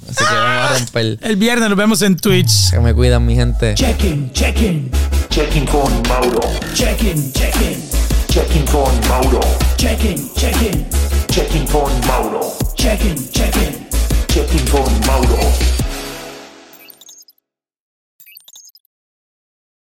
Así 0.09 0.23
que 0.25 0.33
vamos 0.35 0.71
a 0.71 0.77
romper. 0.79 1.17
El 1.21 1.35
viernes 1.35 1.69
nos 1.69 1.77
vemos 1.77 2.01
en 2.01 2.15
Twitch. 2.17 2.71
Que 2.71 2.79
me 2.79 2.93
cuidan 2.93 3.25
mi 3.25 3.35
gente. 3.35 3.73
Check-in, 3.75 4.31
check-in, 4.31 4.89
Checking 5.29 5.65
con 5.65 5.91
Mauro. 6.07 6.41
check-in, 6.73 7.31
check-in, 7.33 7.83
Checking 8.27 8.65
con 8.65 8.91
Mauro. 9.09 9.39
check-in, 9.77 10.29
check-in, 10.35 10.85
Checking 11.29 11.65
con 11.67 11.91
Mauro. 12.07 12.53
check-in, 12.75 13.15
check-in. 13.31 13.87
Checking 14.27 14.65
con 14.69 14.99
Mauro. 15.05 15.39